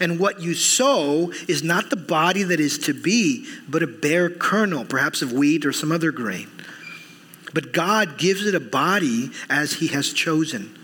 And 0.00 0.18
what 0.18 0.40
you 0.40 0.54
sow 0.54 1.32
is 1.48 1.62
not 1.62 1.90
the 1.90 1.96
body 1.96 2.42
that 2.42 2.60
is 2.60 2.78
to 2.80 2.92
be, 2.92 3.46
but 3.68 3.82
a 3.82 3.86
bare 3.86 4.28
kernel, 4.28 4.84
perhaps 4.84 5.22
of 5.22 5.32
wheat 5.32 5.64
or 5.64 5.72
some 5.72 5.92
other 5.92 6.12
grain. 6.12 6.50
But 7.54 7.72
God 7.72 8.18
gives 8.18 8.44
it 8.44 8.54
a 8.54 8.60
body 8.60 9.30
as 9.48 9.74
He 9.74 9.86
has 9.88 10.12
chosen. 10.12 10.76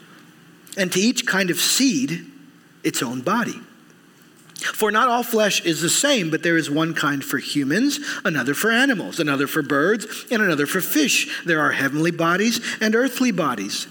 And 0.76 0.92
to 0.92 1.00
each 1.00 1.26
kind 1.26 1.50
of 1.50 1.59
seed, 1.59 2.24
its 2.85 3.03
own 3.03 3.20
body. 3.20 3.61
For 4.61 4.90
not 4.90 5.09
all 5.09 5.23
flesh 5.23 5.64
is 5.64 5.81
the 5.81 5.88
same, 5.88 6.31
but 6.31 6.42
there 6.42 6.57
is 6.57 6.70
one 6.70 6.94
kind 6.94 7.25
for 7.25 7.38
humans, 7.38 7.99
another 8.25 8.55
for 8.55 8.70
animals, 8.70 9.18
another 9.18 9.46
for 9.46 9.62
birds, 9.62 10.27
and 10.31 10.42
another 10.42 10.66
for 10.66 10.81
fish. 10.81 11.42
There 11.44 11.61
are 11.61 11.73
heavenly 11.73 12.11
bodies 12.11 12.61
and 12.81 12.94
earthly 12.94 13.31
bodies. 13.31 13.87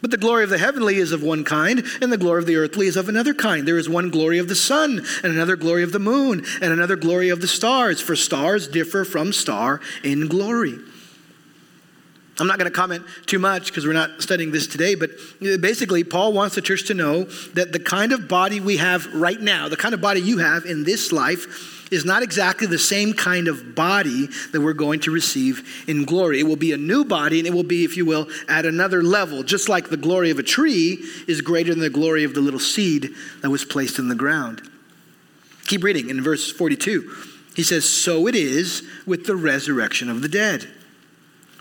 But 0.00 0.10
the 0.10 0.16
glory 0.16 0.44
of 0.44 0.50
the 0.50 0.58
heavenly 0.58 0.96
is 0.96 1.12
of 1.12 1.22
one 1.22 1.42
kind, 1.42 1.84
and 2.00 2.12
the 2.12 2.18
glory 2.18 2.40
of 2.40 2.46
the 2.46 2.56
earthly 2.56 2.86
is 2.86 2.96
of 2.96 3.08
another 3.08 3.34
kind. 3.34 3.66
There 3.66 3.78
is 3.78 3.88
one 3.88 4.10
glory 4.10 4.38
of 4.38 4.48
the 4.48 4.54
sun, 4.54 5.04
and 5.22 5.32
another 5.32 5.56
glory 5.56 5.82
of 5.82 5.92
the 5.92 5.98
moon, 5.98 6.44
and 6.60 6.72
another 6.72 6.96
glory 6.96 7.30
of 7.30 7.40
the 7.40 7.48
stars, 7.48 8.00
for 8.00 8.14
stars 8.14 8.68
differ 8.68 9.04
from 9.04 9.32
star 9.32 9.80
in 10.04 10.28
glory. 10.28 10.78
I'm 12.40 12.46
not 12.46 12.58
going 12.58 12.70
to 12.70 12.76
comment 12.76 13.04
too 13.26 13.38
much 13.38 13.66
because 13.66 13.86
we're 13.86 13.92
not 13.92 14.22
studying 14.22 14.52
this 14.52 14.66
today, 14.66 14.94
but 14.94 15.10
uh, 15.42 15.56
basically, 15.58 16.04
Paul 16.04 16.32
wants 16.32 16.54
the 16.54 16.62
church 16.62 16.86
to 16.86 16.94
know 16.94 17.24
that 17.54 17.72
the 17.72 17.80
kind 17.80 18.12
of 18.12 18.28
body 18.28 18.60
we 18.60 18.76
have 18.76 19.12
right 19.12 19.40
now, 19.40 19.68
the 19.68 19.76
kind 19.76 19.92
of 19.92 20.00
body 20.00 20.20
you 20.20 20.38
have 20.38 20.64
in 20.64 20.84
this 20.84 21.10
life, 21.10 21.74
is 21.90 22.04
not 22.04 22.22
exactly 22.22 22.66
the 22.66 22.78
same 22.78 23.12
kind 23.12 23.48
of 23.48 23.74
body 23.74 24.28
that 24.52 24.60
we're 24.60 24.72
going 24.74 25.00
to 25.00 25.10
receive 25.10 25.84
in 25.88 26.04
glory. 26.04 26.38
It 26.38 26.44
will 26.44 26.56
be 26.56 26.72
a 26.72 26.76
new 26.76 27.04
body, 27.04 27.38
and 27.38 27.46
it 27.46 27.52
will 27.52 27.62
be, 27.62 27.84
if 27.84 27.96
you 27.96 28.04
will, 28.04 28.28
at 28.48 28.66
another 28.66 29.02
level, 29.02 29.42
just 29.42 29.68
like 29.68 29.88
the 29.88 29.96
glory 29.96 30.30
of 30.30 30.38
a 30.38 30.42
tree 30.42 31.04
is 31.26 31.40
greater 31.40 31.70
than 31.70 31.80
the 31.80 31.90
glory 31.90 32.24
of 32.24 32.34
the 32.34 32.40
little 32.40 32.60
seed 32.60 33.10
that 33.42 33.50
was 33.50 33.64
placed 33.64 33.98
in 33.98 34.08
the 34.08 34.14
ground. 34.14 34.62
Keep 35.66 35.82
reading 35.82 36.08
in 36.08 36.22
verse 36.22 36.52
42. 36.52 37.10
He 37.56 37.62
says, 37.62 37.88
So 37.88 38.28
it 38.28 38.34
is 38.34 38.82
with 39.06 39.26
the 39.26 39.36
resurrection 39.36 40.08
of 40.08 40.22
the 40.22 40.28
dead. 40.28 40.70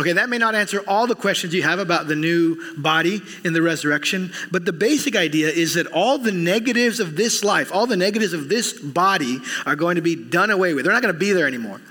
Okay, 0.00 0.12
that 0.12 0.30
may 0.30 0.38
not 0.38 0.54
answer 0.54 0.82
all 0.88 1.06
the 1.06 1.14
questions 1.14 1.52
you 1.52 1.62
have 1.62 1.78
about 1.78 2.06
the 2.06 2.16
new 2.16 2.56
body 2.78 3.20
in 3.44 3.52
the 3.52 3.60
resurrection, 3.60 4.32
but 4.50 4.64
the 4.64 4.72
basic 4.72 5.14
idea 5.14 5.50
is 5.50 5.74
that 5.74 5.86
all 5.88 6.16
the 6.16 6.32
negatives 6.32 7.00
of 7.00 7.16
this 7.16 7.44
life, 7.44 7.70
all 7.70 7.86
the 7.86 7.98
negatives 7.98 8.32
of 8.32 8.48
this 8.48 8.72
body 8.72 9.40
are 9.66 9.76
going 9.76 9.96
to 9.96 10.00
be 10.00 10.16
done 10.16 10.48
away 10.48 10.72
with. 10.72 10.86
They're 10.86 10.94
not 10.94 11.02
going 11.02 11.12
to 11.12 11.20
be 11.20 11.32
there 11.32 11.46
anymore. 11.46 11.82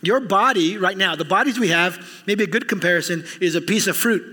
Your 0.00 0.20
body, 0.20 0.78
right 0.78 0.96
now, 0.96 1.14
the 1.14 1.26
bodies 1.26 1.58
we 1.58 1.68
have, 1.68 2.22
maybe 2.26 2.44
a 2.44 2.46
good 2.46 2.66
comparison 2.66 3.26
is 3.42 3.56
a 3.56 3.60
piece 3.60 3.86
of 3.86 3.94
fruit. 3.94 4.32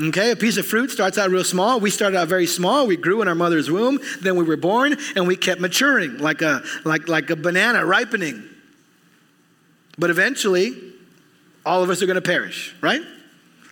Okay, 0.00 0.30
a 0.30 0.36
piece 0.36 0.56
of 0.56 0.66
fruit 0.66 0.90
starts 0.90 1.18
out 1.18 1.28
real 1.28 1.44
small. 1.44 1.80
We 1.80 1.90
started 1.90 2.16
out 2.16 2.28
very 2.28 2.46
small. 2.46 2.86
We 2.86 2.96
grew 2.96 3.20
in 3.20 3.28
our 3.28 3.34
mother's 3.34 3.70
womb. 3.70 3.98
Then 4.22 4.36
we 4.36 4.44
were 4.44 4.56
born 4.56 4.96
and 5.14 5.28
we 5.28 5.36
kept 5.36 5.60
maturing 5.60 6.16
like 6.16 6.40
a, 6.40 6.62
like, 6.86 7.08
like 7.08 7.28
a 7.28 7.36
banana 7.36 7.84
ripening. 7.84 8.42
But 9.98 10.08
eventually, 10.08 10.94
all 11.66 11.82
of 11.82 11.90
us 11.90 12.00
are 12.00 12.06
going 12.06 12.14
to 12.14 12.22
perish, 12.22 12.74
right? 12.80 13.02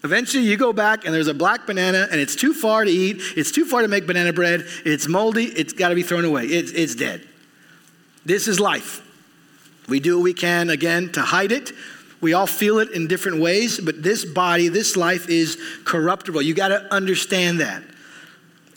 Eventually, 0.03 0.43
you 0.43 0.59
go 0.59 0.75
back 0.75 1.07
and 1.07 1.15
there's 1.15 1.29
a 1.29 1.35
black 1.35 1.67
banana 1.67 2.07
and 2.11 2.21
it's 2.21 2.37
too 2.37 2.53
far 2.53 2.85
to 2.85 2.91
eat. 2.91 3.23
It's 3.37 3.51
too 3.51 3.65
far 3.65 3.81
to 3.81 3.89
make 3.89 4.07
banana 4.07 4.35
bread. 4.35 4.67
It's 4.85 5.09
moldy. 5.09 5.45
It's 5.45 5.73
got 5.73 5.89
to 5.89 5.95
be 5.95 6.03
thrown 6.03 6.27
away. 6.27 6.45
It's, 6.45 6.73
it's 6.73 6.95
dead. 6.95 7.27
This 8.27 8.47
is 8.47 8.61
life. 8.61 9.01
We 9.89 10.01
do 10.01 10.19
what 10.19 10.25
we 10.25 10.35
can, 10.35 10.69
again, 10.69 11.11
to 11.13 11.23
hide 11.23 11.53
it. 11.53 11.73
We 12.21 12.33
all 12.33 12.47
feel 12.47 12.79
it 12.81 12.91
in 12.91 13.07
different 13.07 13.41
ways, 13.41 13.79
but 13.79 14.03
this 14.03 14.25
body, 14.25 14.69
this 14.69 14.97
life 14.97 15.29
is 15.29 15.59
corruptible. 15.85 16.43
You 16.43 16.55
got 16.55 16.69
to 16.69 16.93
understand 16.93 17.61
that. 17.61 17.83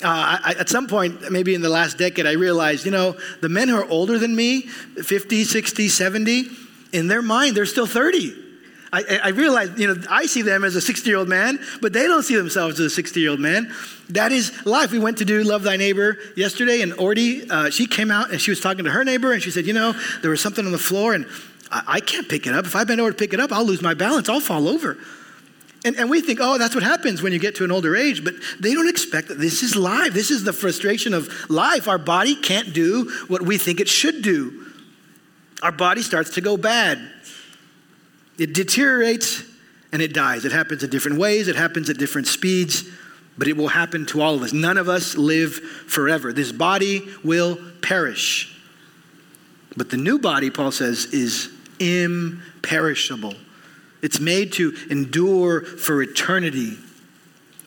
Uh, 0.03 0.39
I, 0.43 0.55
at 0.59 0.69
some 0.69 0.87
point, 0.87 1.31
maybe 1.31 1.55
in 1.55 1.61
the 1.61 1.69
last 1.69 1.97
decade, 1.97 2.27
I 2.27 2.33
realized, 2.33 2.85
you 2.85 2.91
know, 2.91 3.17
the 3.41 3.49
men 3.49 3.67
who 3.67 3.77
are 3.77 3.89
older 3.89 4.19
than 4.19 4.35
me, 4.35 4.61
50, 4.61 5.43
60, 5.43 5.89
70, 5.89 6.49
in 6.93 7.07
their 7.07 7.21
mind, 7.21 7.55
they're 7.55 7.65
still 7.65 7.87
30. 7.87 8.46
I, 8.93 9.19
I 9.23 9.27
realize, 9.29 9.77
you 9.77 9.93
know, 9.93 10.01
I 10.09 10.25
see 10.25 10.41
them 10.41 10.63
as 10.63 10.75
a 10.75 10.81
60 10.81 11.09
year 11.09 11.19
old 11.19 11.27
man, 11.27 11.59
but 11.81 11.93
they 11.93 12.03
don't 12.03 12.23
see 12.23 12.35
themselves 12.35 12.79
as 12.79 12.85
a 12.85 12.89
60 12.89 13.19
year 13.19 13.31
old 13.31 13.39
man. 13.39 13.73
That 14.09 14.31
is 14.31 14.65
life. 14.65 14.91
We 14.91 14.99
went 14.99 15.17
to 15.17 15.25
do 15.25 15.43
Love 15.43 15.63
Thy 15.63 15.75
Neighbor 15.75 16.17
yesterday, 16.35 16.81
and 16.81 16.93
Ordy, 16.93 17.49
uh, 17.49 17.69
she 17.69 17.85
came 17.85 18.11
out 18.11 18.31
and 18.31 18.39
she 18.39 18.51
was 18.51 18.61
talking 18.61 18.85
to 18.85 18.91
her 18.91 19.03
neighbor, 19.03 19.33
and 19.33 19.41
she 19.41 19.51
said, 19.51 19.65
You 19.65 19.73
know, 19.73 19.93
there 20.21 20.31
was 20.31 20.41
something 20.41 20.65
on 20.65 20.71
the 20.71 20.77
floor, 20.77 21.13
and 21.13 21.25
I, 21.71 21.83
I 21.87 21.99
can't 21.99 22.29
pick 22.29 22.47
it 22.47 22.53
up. 22.53 22.65
If 22.65 22.75
I 22.75 22.83
bend 22.85 23.01
over 23.01 23.11
to 23.11 23.17
pick 23.17 23.33
it 23.33 23.39
up, 23.39 23.51
I'll 23.51 23.65
lose 23.65 23.81
my 23.81 23.93
balance, 23.93 24.29
I'll 24.29 24.39
fall 24.39 24.67
over. 24.67 24.97
And, 25.85 25.95
and, 25.95 26.09
we 26.09 26.21
think, 26.21 26.39
oh, 26.41 26.57
that's 26.57 26.73
what 26.73 26.83
happens 26.83 27.21
when 27.21 27.31
you 27.31 27.39
get 27.39 27.55
to 27.55 27.63
an 27.63 27.71
older 27.71 27.95
age, 27.95 28.23
but 28.23 28.33
they 28.59 28.73
don't 28.73 28.89
expect 28.89 29.27
that 29.27 29.39
this 29.39 29.61
is 29.61 29.75
life. 29.75 30.11
This 30.11 30.31
is 30.31 30.43
the 30.43 30.51
frustration 30.51 31.13
of 31.13 31.29
life. 31.49 31.87
Our 31.87 31.99
body 31.99 32.35
can't 32.35 32.73
do 32.73 33.11
what 33.27 33.43
we 33.43 33.57
think 33.57 33.79
it 33.79 33.87
should 33.87 34.21
do. 34.23 34.65
Our 35.61 35.71
body 35.71 36.01
starts 36.01 36.31
to 36.31 36.41
go 36.41 36.57
bad. 36.57 36.99
It 38.37 38.53
deteriorates 38.53 39.43
and 39.91 40.01
it 40.01 40.13
dies. 40.13 40.45
It 40.45 40.51
happens 40.51 40.83
in 40.83 40.89
different 40.89 41.17
ways, 41.17 41.47
it 41.47 41.55
happens 41.55 41.89
at 41.89 41.97
different 41.97 42.27
speeds, 42.27 42.83
but 43.37 43.47
it 43.47 43.55
will 43.55 43.67
happen 43.67 44.05
to 44.07 44.21
all 44.21 44.35
of 44.35 44.41
us. 44.41 44.53
None 44.53 44.77
of 44.77 44.89
us 44.89 45.15
live 45.15 45.53
forever. 45.53 46.33
This 46.33 46.51
body 46.51 47.07
will 47.23 47.57
perish. 47.81 48.53
But 49.75 49.91
the 49.91 49.97
new 49.97 50.19
body, 50.19 50.49
Paul 50.49 50.71
says, 50.71 51.05
is 51.05 51.51
imperishable. 51.79 53.35
It's 54.01 54.19
made 54.19 54.53
to 54.53 54.75
endure 54.89 55.61
for 55.61 56.01
eternity. 56.01 56.77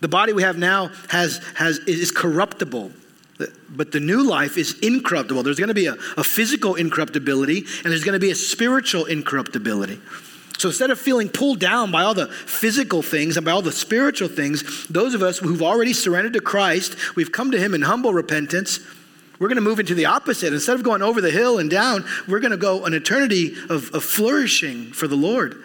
The 0.00 0.08
body 0.08 0.32
we 0.32 0.42
have 0.42 0.58
now 0.58 0.90
has, 1.08 1.40
has, 1.54 1.78
is 1.80 2.10
corruptible, 2.10 2.90
but 3.68 3.92
the 3.92 4.00
new 4.00 4.28
life 4.28 4.58
is 4.58 4.78
incorruptible. 4.80 5.42
There's 5.42 5.58
going 5.58 5.68
to 5.68 5.74
be 5.74 5.86
a, 5.86 5.96
a 6.16 6.24
physical 6.24 6.74
incorruptibility, 6.74 7.58
and 7.58 7.92
there's 7.92 8.04
going 8.04 8.14
to 8.14 8.20
be 8.20 8.30
a 8.30 8.34
spiritual 8.34 9.04
incorruptibility. 9.04 10.00
So 10.60 10.68
instead 10.68 10.90
of 10.90 11.00
feeling 11.00 11.30
pulled 11.30 11.58
down 11.58 11.90
by 11.90 12.02
all 12.02 12.12
the 12.12 12.26
physical 12.26 13.00
things 13.00 13.38
and 13.38 13.46
by 13.46 13.52
all 13.52 13.62
the 13.62 13.72
spiritual 13.72 14.28
things, 14.28 14.86
those 14.88 15.14
of 15.14 15.22
us 15.22 15.38
who've 15.38 15.62
already 15.62 15.94
surrendered 15.94 16.34
to 16.34 16.42
Christ, 16.42 17.16
we've 17.16 17.32
come 17.32 17.50
to 17.52 17.58
Him 17.58 17.72
in 17.72 17.80
humble 17.80 18.12
repentance, 18.12 18.78
we're 19.38 19.48
going 19.48 19.56
to 19.56 19.62
move 19.62 19.80
into 19.80 19.94
the 19.94 20.04
opposite. 20.04 20.52
Instead 20.52 20.74
of 20.76 20.82
going 20.82 21.00
over 21.00 21.22
the 21.22 21.30
hill 21.30 21.58
and 21.58 21.70
down, 21.70 22.04
we're 22.28 22.40
going 22.40 22.50
to 22.50 22.58
go 22.58 22.84
an 22.84 22.92
eternity 22.92 23.54
of, 23.70 23.94
of 23.94 24.04
flourishing 24.04 24.92
for 24.92 25.08
the 25.08 25.16
Lord. 25.16 25.64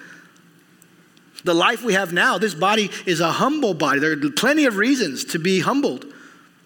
The 1.43 1.53
life 1.53 1.83
we 1.83 1.91
have 1.91 2.13
now, 2.13 2.37
this 2.37 2.55
body 2.55 2.89
is 3.05 3.19
a 3.19 3.33
humble 3.33 3.73
body. 3.73 3.99
There 3.99 4.13
are 4.13 4.31
plenty 4.31 4.63
of 4.63 4.77
reasons 4.77 5.25
to 5.25 5.39
be 5.39 5.59
humbled 5.59 6.05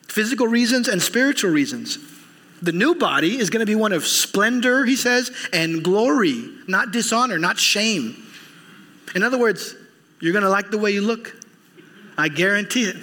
physical 0.07 0.47
reasons 0.47 0.87
and 0.87 1.01
spiritual 1.01 1.49
reasons. 1.49 1.97
The 2.61 2.71
new 2.71 2.95
body 2.95 3.37
is 3.37 3.49
going 3.49 3.61
to 3.61 3.65
be 3.65 3.75
one 3.75 3.93
of 3.93 4.05
splendor, 4.05 4.85
he 4.85 4.95
says, 4.95 5.31
and 5.53 5.83
glory, 5.83 6.49
not 6.67 6.91
dishonor, 6.91 7.37
not 7.37 7.57
shame. 7.57 8.25
In 9.15 9.23
other 9.23 9.37
words, 9.37 9.75
you're 10.19 10.33
going 10.33 10.43
to 10.43 10.49
like 10.49 10.69
the 10.69 10.77
way 10.77 10.91
you 10.91 11.01
look. 11.01 11.35
I 12.17 12.27
guarantee 12.27 12.83
it. 12.83 12.97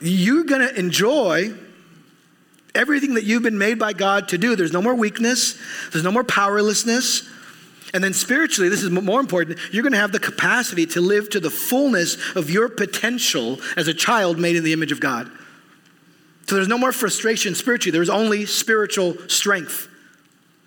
You're 0.00 0.44
going 0.44 0.62
to 0.62 0.78
enjoy 0.78 1.54
everything 2.74 3.14
that 3.14 3.24
you've 3.24 3.42
been 3.42 3.58
made 3.58 3.78
by 3.78 3.92
God 3.92 4.28
to 4.28 4.38
do. 4.38 4.56
There's 4.56 4.72
no 4.72 4.82
more 4.82 4.94
weakness, 4.94 5.58
there's 5.92 6.04
no 6.04 6.12
more 6.12 6.24
powerlessness. 6.24 7.28
And 7.92 8.04
then 8.04 8.12
spiritually, 8.12 8.68
this 8.68 8.84
is 8.84 8.90
more 8.90 9.18
important, 9.18 9.58
you're 9.72 9.82
going 9.82 9.92
to 9.92 9.98
have 9.98 10.12
the 10.12 10.20
capacity 10.20 10.86
to 10.86 11.00
live 11.00 11.28
to 11.30 11.40
the 11.40 11.50
fullness 11.50 12.36
of 12.36 12.48
your 12.48 12.68
potential 12.68 13.58
as 13.76 13.88
a 13.88 13.94
child 13.94 14.38
made 14.38 14.54
in 14.54 14.62
the 14.62 14.72
image 14.72 14.92
of 14.92 15.00
God. 15.00 15.30
So 16.50 16.56
there's 16.56 16.66
no 16.66 16.78
more 16.78 16.90
frustration 16.90 17.54
spiritually, 17.54 17.92
there's 17.92 18.10
only 18.10 18.44
spiritual 18.44 19.16
strength. 19.28 19.86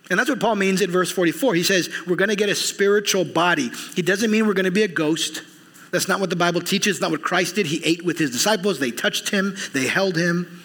And 0.10 0.17
that's 0.17 0.30
what 0.30 0.39
Paul 0.39 0.56
means 0.56 0.80
in 0.80 0.89
verse 0.89 1.12
44. 1.12 1.56
He 1.56 1.63
says, 1.63 1.89
We're 2.08 2.15
going 2.15 2.30
to 2.30 2.38
get 2.38 2.48
a 2.48 2.56
spiritual 2.56 3.26
body. 3.26 3.69
He 3.93 4.02
doesn't 4.02 4.32
mean 4.32 4.48
we're 4.48 4.54
going 4.54 4.63
to 4.63 4.72
be 4.72 4.84
a 4.84 4.88
ghost. 4.88 5.43
That's 5.91 6.08
not 6.08 6.22
what 6.22 6.30
the 6.30 6.38
Bible 6.38 6.62
teaches, 6.62 7.02
not 7.02 7.12
what 7.12 7.22
Christ 7.22 7.56
did. 7.56 7.65
He 7.65 7.84
ate 7.84 8.06
with 8.06 8.17
his 8.17 8.32
disciples, 8.32 8.80
they 8.80 8.91
touched 8.91 9.28
him, 9.28 9.58
they 9.74 9.86
held 9.86 10.15
him. 10.15 10.62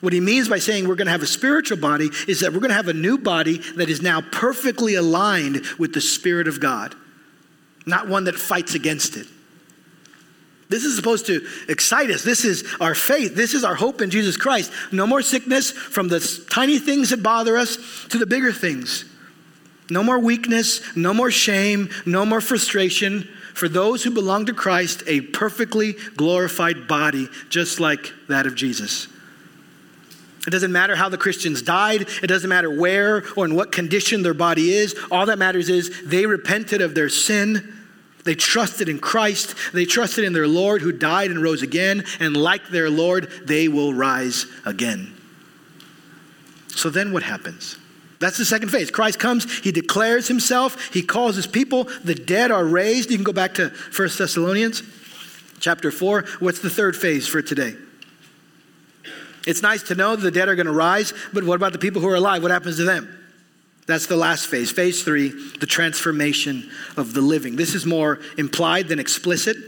What 0.00 0.12
he 0.12 0.18
means 0.18 0.48
by 0.48 0.58
saying 0.58 0.88
we're 0.88 0.96
going 0.96 1.06
to 1.06 1.12
have 1.12 1.22
a 1.22 1.26
spiritual 1.26 1.78
body 1.78 2.10
is 2.26 2.40
that 2.40 2.52
we're 2.52 2.58
going 2.58 2.70
to 2.70 2.74
have 2.74 2.88
a 2.88 2.92
new 2.92 3.18
body 3.18 3.58
that 3.76 3.88
is 3.88 4.02
now 4.02 4.22
perfectly 4.32 4.96
aligned 4.96 5.64
with 5.78 5.94
the 5.94 6.00
Spirit 6.00 6.48
of 6.48 6.58
God, 6.58 6.96
not 7.86 8.08
one 8.08 8.24
that 8.24 8.34
fights 8.34 8.74
against 8.74 9.16
it. 9.16 9.28
This 10.72 10.84
is 10.84 10.96
supposed 10.96 11.26
to 11.26 11.46
excite 11.68 12.10
us. 12.10 12.24
This 12.24 12.46
is 12.46 12.64
our 12.80 12.94
faith. 12.94 13.34
This 13.34 13.52
is 13.52 13.62
our 13.62 13.74
hope 13.74 14.00
in 14.00 14.08
Jesus 14.08 14.38
Christ. 14.38 14.72
No 14.90 15.06
more 15.06 15.20
sickness 15.20 15.70
from 15.70 16.08
the 16.08 16.18
tiny 16.48 16.78
things 16.78 17.10
that 17.10 17.22
bother 17.22 17.58
us 17.58 17.76
to 18.08 18.16
the 18.16 18.24
bigger 18.24 18.52
things. 18.52 19.04
No 19.90 20.02
more 20.02 20.18
weakness, 20.18 20.80
no 20.96 21.12
more 21.12 21.30
shame, 21.30 21.90
no 22.06 22.24
more 22.24 22.40
frustration. 22.40 23.28
For 23.52 23.68
those 23.68 24.02
who 24.02 24.10
belong 24.10 24.46
to 24.46 24.54
Christ, 24.54 25.02
a 25.06 25.20
perfectly 25.20 25.92
glorified 26.16 26.88
body, 26.88 27.28
just 27.50 27.78
like 27.78 28.10
that 28.28 28.46
of 28.46 28.54
Jesus. 28.54 29.08
It 30.46 30.50
doesn't 30.50 30.72
matter 30.72 30.96
how 30.96 31.10
the 31.10 31.18
Christians 31.18 31.60
died. 31.60 32.08
It 32.22 32.28
doesn't 32.28 32.48
matter 32.48 32.70
where 32.70 33.24
or 33.36 33.44
in 33.44 33.54
what 33.54 33.72
condition 33.72 34.22
their 34.22 34.32
body 34.32 34.72
is. 34.72 34.96
All 35.10 35.26
that 35.26 35.38
matters 35.38 35.68
is 35.68 36.02
they 36.02 36.24
repented 36.24 36.80
of 36.80 36.94
their 36.94 37.10
sin 37.10 37.81
they 38.24 38.34
trusted 38.34 38.88
in 38.88 38.98
Christ. 38.98 39.54
They 39.72 39.84
trusted 39.84 40.24
in 40.24 40.32
their 40.32 40.46
Lord 40.46 40.82
who 40.82 40.92
died 40.92 41.30
and 41.30 41.42
rose 41.42 41.62
again. 41.62 42.04
And 42.20 42.36
like 42.36 42.68
their 42.68 42.88
Lord, 42.90 43.30
they 43.44 43.68
will 43.68 43.92
rise 43.92 44.46
again. 44.64 45.14
So 46.68 46.88
then 46.90 47.12
what 47.12 47.22
happens? 47.22 47.76
That's 48.20 48.38
the 48.38 48.44
second 48.44 48.68
phase. 48.68 48.90
Christ 48.90 49.18
comes, 49.18 49.60
he 49.60 49.72
declares 49.72 50.28
himself, 50.28 50.92
he 50.94 51.02
calls 51.02 51.34
his 51.34 51.46
people, 51.46 51.88
the 52.04 52.14
dead 52.14 52.52
are 52.52 52.64
raised. 52.64 53.10
You 53.10 53.16
can 53.16 53.24
go 53.24 53.32
back 53.32 53.54
to 53.54 53.70
1 53.96 54.08
Thessalonians 54.16 54.82
chapter 55.58 55.90
4. 55.90 56.24
What's 56.38 56.60
the 56.60 56.70
third 56.70 56.96
phase 56.96 57.26
for 57.26 57.42
today? 57.42 57.74
It's 59.44 59.60
nice 59.60 59.82
to 59.84 59.96
know 59.96 60.14
the 60.14 60.30
dead 60.30 60.48
are 60.48 60.54
going 60.54 60.66
to 60.66 60.72
rise, 60.72 61.12
but 61.32 61.42
what 61.42 61.56
about 61.56 61.72
the 61.72 61.80
people 61.80 62.00
who 62.00 62.08
are 62.08 62.14
alive? 62.14 62.42
What 62.42 62.52
happens 62.52 62.76
to 62.76 62.84
them? 62.84 63.21
That's 63.92 64.06
the 64.06 64.16
last 64.16 64.46
phase. 64.46 64.70
Phase 64.70 65.02
three, 65.02 65.28
the 65.60 65.66
transformation 65.66 66.70
of 66.96 67.12
the 67.12 67.20
living. 67.20 67.56
This 67.56 67.74
is 67.74 67.84
more 67.84 68.20
implied 68.38 68.88
than 68.88 68.98
explicit. 68.98 69.58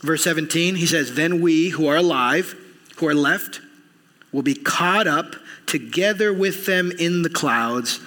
Verse 0.00 0.24
17, 0.24 0.74
he 0.74 0.86
says, 0.86 1.14
Then 1.14 1.42
we 1.42 1.68
who 1.68 1.86
are 1.86 1.96
alive, 1.96 2.56
who 2.96 3.06
are 3.08 3.14
left, 3.14 3.60
will 4.32 4.40
be 4.40 4.54
caught 4.54 5.06
up 5.06 5.36
together 5.66 6.32
with 6.32 6.64
them 6.64 6.92
in 6.98 7.20
the 7.20 7.28
clouds 7.28 8.00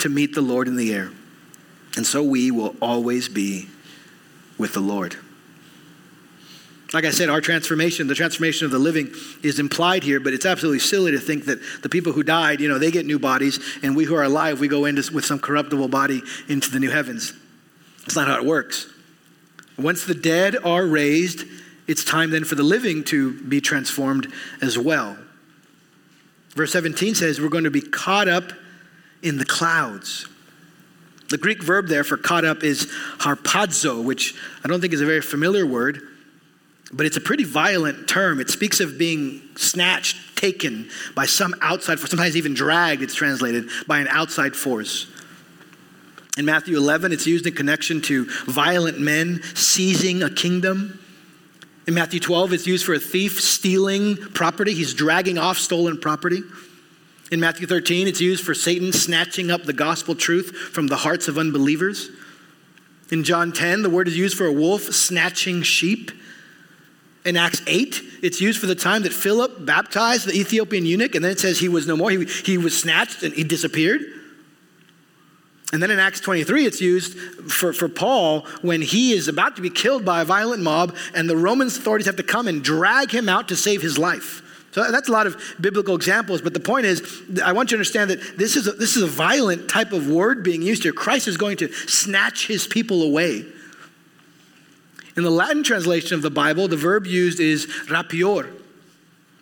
to 0.00 0.08
meet 0.08 0.34
the 0.34 0.42
Lord 0.42 0.66
in 0.66 0.74
the 0.74 0.92
air. 0.92 1.12
And 1.96 2.04
so 2.04 2.20
we 2.20 2.50
will 2.50 2.74
always 2.82 3.28
be 3.28 3.68
with 4.58 4.72
the 4.72 4.80
Lord. 4.80 5.16
Like 6.92 7.04
I 7.04 7.10
said, 7.10 7.28
our 7.28 7.42
transformation, 7.42 8.06
the 8.06 8.14
transformation 8.14 8.64
of 8.64 8.70
the 8.70 8.78
living, 8.78 9.12
is 9.42 9.58
implied 9.58 10.02
here, 10.02 10.20
but 10.20 10.32
it's 10.32 10.46
absolutely 10.46 10.78
silly 10.78 11.12
to 11.12 11.18
think 11.18 11.44
that 11.44 11.58
the 11.82 11.88
people 11.88 12.12
who 12.12 12.22
died, 12.22 12.60
you 12.60 12.68
know, 12.68 12.78
they 12.78 12.90
get 12.90 13.04
new 13.04 13.18
bodies, 13.18 13.60
and 13.82 13.94
we 13.94 14.04
who 14.04 14.14
are 14.14 14.22
alive, 14.22 14.58
we 14.58 14.68
go 14.68 14.86
into 14.86 15.12
with 15.12 15.26
some 15.26 15.38
corruptible 15.38 15.88
body 15.88 16.22
into 16.48 16.70
the 16.70 16.80
new 16.80 16.90
heavens. 16.90 17.34
That's 18.00 18.16
not 18.16 18.28
how 18.28 18.38
it 18.38 18.44
works. 18.44 18.86
Once 19.76 20.06
the 20.06 20.14
dead 20.14 20.56
are 20.64 20.86
raised, 20.86 21.44
it's 21.86 22.04
time 22.04 22.30
then 22.30 22.44
for 22.44 22.54
the 22.54 22.62
living 22.62 23.04
to 23.04 23.38
be 23.42 23.60
transformed 23.60 24.32
as 24.62 24.78
well. 24.78 25.18
Verse 26.54 26.72
17 26.72 27.14
says, 27.14 27.38
We're 27.38 27.48
going 27.50 27.64
to 27.64 27.70
be 27.70 27.82
caught 27.82 28.28
up 28.28 28.52
in 29.22 29.36
the 29.36 29.44
clouds. 29.44 30.26
The 31.28 31.38
Greek 31.38 31.62
verb 31.62 31.88
there 31.88 32.02
for 32.02 32.16
caught 32.16 32.46
up 32.46 32.64
is 32.64 32.86
harpazo, 33.18 34.02
which 34.02 34.34
I 34.64 34.68
don't 34.68 34.80
think 34.80 34.94
is 34.94 35.02
a 35.02 35.06
very 35.06 35.20
familiar 35.20 35.66
word. 35.66 36.07
But 36.92 37.06
it's 37.06 37.16
a 37.16 37.20
pretty 37.20 37.44
violent 37.44 38.08
term. 38.08 38.40
It 38.40 38.50
speaks 38.50 38.80
of 38.80 38.96
being 38.98 39.42
snatched, 39.56 40.36
taken 40.36 40.88
by 41.14 41.26
some 41.26 41.54
outside 41.60 41.98
force, 41.98 42.10
sometimes 42.10 42.36
even 42.36 42.54
dragged, 42.54 43.02
it's 43.02 43.14
translated, 43.14 43.68
by 43.86 43.98
an 43.98 44.08
outside 44.08 44.54
force. 44.54 45.06
In 46.38 46.44
Matthew 46.44 46.76
11, 46.76 47.12
it's 47.12 47.26
used 47.26 47.46
in 47.46 47.54
connection 47.54 48.00
to 48.02 48.26
violent 48.46 49.00
men 49.00 49.42
seizing 49.54 50.22
a 50.22 50.30
kingdom. 50.30 51.00
In 51.88 51.94
Matthew 51.94 52.20
12, 52.20 52.52
it's 52.52 52.66
used 52.66 52.86
for 52.86 52.94
a 52.94 53.00
thief 53.00 53.40
stealing 53.40 54.16
property. 54.16 54.72
He's 54.72 54.94
dragging 54.94 55.36
off 55.36 55.58
stolen 55.58 55.98
property. 55.98 56.42
In 57.32 57.40
Matthew 57.40 57.66
13, 57.66 58.06
it's 58.06 58.20
used 58.20 58.44
for 58.44 58.54
Satan 58.54 58.92
snatching 58.92 59.50
up 59.50 59.64
the 59.64 59.72
gospel 59.72 60.14
truth 60.14 60.54
from 60.72 60.86
the 60.86 60.96
hearts 60.96 61.26
of 61.26 61.36
unbelievers. 61.36 62.08
In 63.10 63.24
John 63.24 63.52
10, 63.52 63.82
the 63.82 63.90
word 63.90 64.06
is 64.06 64.16
used 64.16 64.36
for 64.36 64.46
a 64.46 64.52
wolf 64.52 64.82
snatching 64.94 65.62
sheep. 65.62 66.12
In 67.28 67.36
Acts 67.36 67.60
8, 67.66 68.02
it's 68.22 68.40
used 68.40 68.58
for 68.58 68.64
the 68.64 68.74
time 68.74 69.02
that 69.02 69.12
Philip 69.12 69.66
baptized 69.66 70.26
the 70.26 70.32
Ethiopian 70.32 70.86
eunuch, 70.86 71.14
and 71.14 71.22
then 71.22 71.30
it 71.30 71.38
says 71.38 71.58
he 71.58 71.68
was 71.68 71.86
no 71.86 71.94
more. 71.94 72.10
He, 72.10 72.24
he 72.24 72.56
was 72.56 72.74
snatched 72.74 73.22
and 73.22 73.34
he 73.34 73.44
disappeared. 73.44 74.00
And 75.70 75.82
then 75.82 75.90
in 75.90 75.98
Acts 75.98 76.20
23, 76.20 76.64
it's 76.64 76.80
used 76.80 77.18
for, 77.52 77.74
for 77.74 77.86
Paul 77.86 78.46
when 78.62 78.80
he 78.80 79.12
is 79.12 79.28
about 79.28 79.56
to 79.56 79.62
be 79.62 79.68
killed 79.68 80.06
by 80.06 80.22
a 80.22 80.24
violent 80.24 80.62
mob, 80.62 80.96
and 81.14 81.28
the 81.28 81.36
Roman 81.36 81.66
authorities 81.66 82.06
have 82.06 82.16
to 82.16 82.22
come 82.22 82.48
and 82.48 82.64
drag 82.64 83.10
him 83.10 83.28
out 83.28 83.48
to 83.48 83.56
save 83.56 83.82
his 83.82 83.98
life. 83.98 84.40
So 84.70 84.90
that's 84.90 85.10
a 85.10 85.12
lot 85.12 85.26
of 85.26 85.36
biblical 85.60 85.96
examples, 85.96 86.40
but 86.40 86.54
the 86.54 86.60
point 86.60 86.86
is, 86.86 87.22
I 87.44 87.52
want 87.52 87.70
you 87.70 87.76
to 87.76 87.80
understand 87.80 88.08
that 88.08 88.38
this 88.38 88.56
is 88.56 88.66
a, 88.66 88.72
this 88.72 88.96
is 88.96 89.02
a 89.02 89.06
violent 89.06 89.68
type 89.68 89.92
of 89.92 90.08
word 90.08 90.42
being 90.42 90.62
used 90.62 90.82
here. 90.82 90.94
Christ 90.94 91.28
is 91.28 91.36
going 91.36 91.58
to 91.58 91.70
snatch 91.74 92.46
his 92.46 92.66
people 92.66 93.02
away. 93.02 93.44
In 95.18 95.24
the 95.24 95.30
Latin 95.32 95.64
translation 95.64 96.14
of 96.14 96.22
the 96.22 96.30
Bible, 96.30 96.68
the 96.68 96.76
verb 96.76 97.04
used 97.04 97.40
is 97.40 97.66
rapior, 97.90 98.48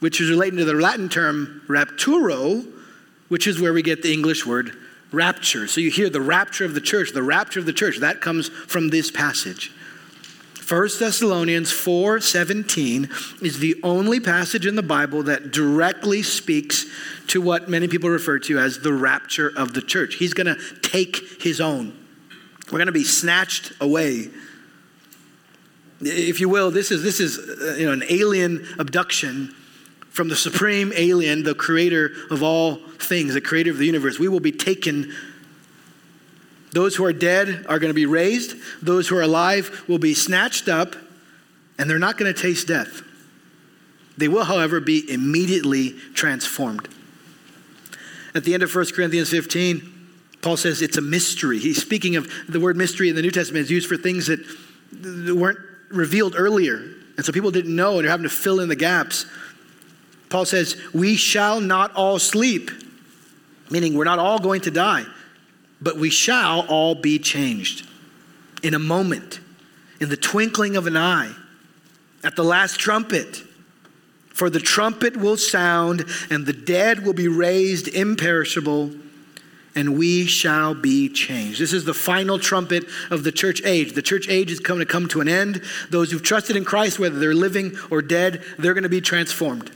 which 0.01 0.23
is 0.23 0.31
related 0.31 0.57
to 0.57 0.65
the 0.65 0.73
Latin 0.73 1.11
term 1.11 1.61
rapturo, 1.69 2.67
which 3.29 3.47
is 3.47 3.61
where 3.61 3.75
we 3.75 3.83
get 3.83 4.01
the 4.01 4.11
English 4.11 4.47
word 4.47 4.75
rapture. 5.13 5.67
So 5.67 5.83
you 5.83 5.91
hear 5.91 6.09
the 6.09 6.23
rapture 6.23 6.65
of 6.65 6.73
the 6.73 6.81
church, 6.81 7.13
the 7.13 7.23
rapture 7.23 7.61
of 7.61 7.67
the 7.67 7.75
church. 7.75 7.99
That 7.99 8.23
comes 8.23 8.49
from 8.49 8.89
this 8.89 9.11
passage. 9.11 9.71
1 10.67 10.99
Thessalonians 10.99 11.71
4:17 11.73 13.11
is 13.43 13.59
the 13.59 13.79
only 13.83 14.19
passage 14.19 14.65
in 14.65 14.77
the 14.77 14.83
Bible 14.83 15.25
that 15.25 15.51
directly 15.51 16.23
speaks 16.23 16.87
to 17.27 17.43
what 17.43 17.69
many 17.69 17.87
people 17.87 18.09
refer 18.09 18.39
to 18.39 18.59
as 18.59 18.79
the 18.79 18.95
rapture 18.95 19.53
of 19.55 19.75
the 19.75 19.83
church. 19.83 20.15
He's 20.15 20.33
going 20.33 20.47
to 20.47 20.57
take 20.81 21.43
his 21.43 21.61
own. 21.61 21.93
We're 22.73 22.79
going 22.79 22.87
to 22.87 22.93
be 22.93 23.05
snatched 23.05 23.73
away 23.79 24.31
if 26.01 26.41
you 26.41 26.49
will, 26.49 26.71
this 26.71 26.91
is, 26.91 27.03
this 27.03 27.21
is 27.21 27.39
uh, 27.39 27.77
you 27.79 27.87
know, 27.87 27.93
an 27.93 28.05
alien 28.09 28.67
abduction 28.79 29.55
from 30.11 30.29
the 30.29 30.37
supreme 30.37 30.93
alien, 30.95 31.43
the 31.43 31.55
creator 31.55 32.11
of 32.31 32.43
all 32.43 32.77
things, 32.99 33.35
the 33.35 33.41
creator 33.41 33.71
of 33.71 33.79
the 33.79 33.87
universe. 33.87 34.19
We 34.19 34.29
will 34.29 34.41
be 34.41 34.53
taken. 34.53 35.15
Those 36.73 36.97
who 36.97 37.05
are 37.05 37.13
dead 37.13 37.67
are 37.69 37.79
going 37.79 37.91
to 37.91 37.95
be 37.95 38.07
raised, 38.07 38.57
those 38.83 39.09
who 39.09 39.17
are 39.17 39.23
alive 39.23 39.85
will 39.89 39.99
be 39.99 40.15
snatched 40.15 40.69
up, 40.69 40.97
and 41.79 41.89
they're 41.89 41.99
not 41.99 42.19
going 42.19 42.33
to 42.33 42.41
taste 42.41 42.69
death. 42.69 43.03
They 44.19 44.29
will, 44.29 44.45
however, 44.45 44.81
be 44.81 45.11
immediately 45.11 45.93
transformed. 46.15 46.89
At 48.35 48.45
the 48.45 48.55
end 48.55 48.63
of 48.63 48.75
1 48.75 48.87
Corinthians 48.95 49.31
15, 49.31 49.93
Paul 50.43 50.57
says 50.57 50.81
it's 50.81 50.97
a 50.97 51.03
mystery. 51.03 51.59
He's 51.59 51.81
speaking 51.81 52.17
of 52.17 52.31
the 52.49 52.61
word 52.61 52.77
mystery 52.77 53.09
in 53.09 53.17
the 53.17 53.23
New 53.23 53.31
Testament 53.31 53.65
is 53.65 53.71
used 53.71 53.89
for 53.89 53.97
things 53.97 54.27
that 54.27 54.41
weren't 55.35 55.59
revealed 55.91 56.35
earlier. 56.37 56.77
And 57.17 57.25
so 57.25 57.33
people 57.33 57.51
didn't 57.51 57.75
know 57.75 57.95
and 57.95 58.03
you're 58.03 58.11
having 58.11 58.25
to 58.25 58.35
fill 58.35 58.61
in 58.61 58.69
the 58.69 58.77
gaps. 58.77 59.27
Paul 60.29 60.45
says, 60.45 60.77
We 60.93 61.17
shall 61.17 61.61
not 61.61 61.95
all 61.95 62.19
sleep, 62.19 62.71
meaning 63.71 63.95
we're 63.95 64.05
not 64.05 64.19
all 64.19 64.39
going 64.39 64.61
to 64.63 64.71
die, 64.71 65.05
but 65.81 65.97
we 65.97 66.11
shall 66.11 66.67
all 66.67 66.95
be 66.95 67.19
changed 67.19 67.89
in 68.63 68.75
a 68.75 68.79
moment, 68.79 69.41
in 70.01 70.09
the 70.09 70.17
twinkling 70.17 70.77
of 70.77 70.87
an 70.87 70.97
eye, 70.97 71.33
at 72.25 72.37
the 72.37 72.45
last 72.45 72.79
trumpet. 72.79 73.43
For 74.29 74.51
the 74.51 74.61
trumpet 74.61 75.17
will 75.17 75.39
sound, 75.39 76.05
and 76.31 76.45
the 76.45 76.53
dead 76.53 77.07
will 77.07 77.15
be 77.15 77.29
raised 77.29 77.89
imperishable 77.89 78.93
and 79.77 79.97
we 79.99 80.27
shall 80.27 80.75
be 80.75 81.09
changed. 81.09 81.61
This 81.61 81.73
is 81.73 81.85
the 81.85 81.95
final 81.95 82.39
trumpet 82.39 82.85
of 83.11 83.23
the 83.23 83.31
church 83.31 83.63
age. 83.65 83.93
The 83.93 84.03
church 84.03 84.29
age 84.29 84.51
is 84.51 84.59
going 84.59 84.81
to 84.81 84.87
come 84.87 85.07
to 85.09 85.21
an 85.21 85.29
end. 85.29 85.63
Those 85.91 86.11
who've 86.11 86.23
trusted 86.23 86.57
in 86.57 86.65
Christ, 86.65 86.99
whether 86.99 87.19
they're 87.19 87.35
living 87.35 87.77
or 87.91 88.03
dead, 88.03 88.43
they're 88.59 88.75
going 88.75 88.83
to 88.83 88.89
be 88.89 89.03
transformed. 89.03 89.71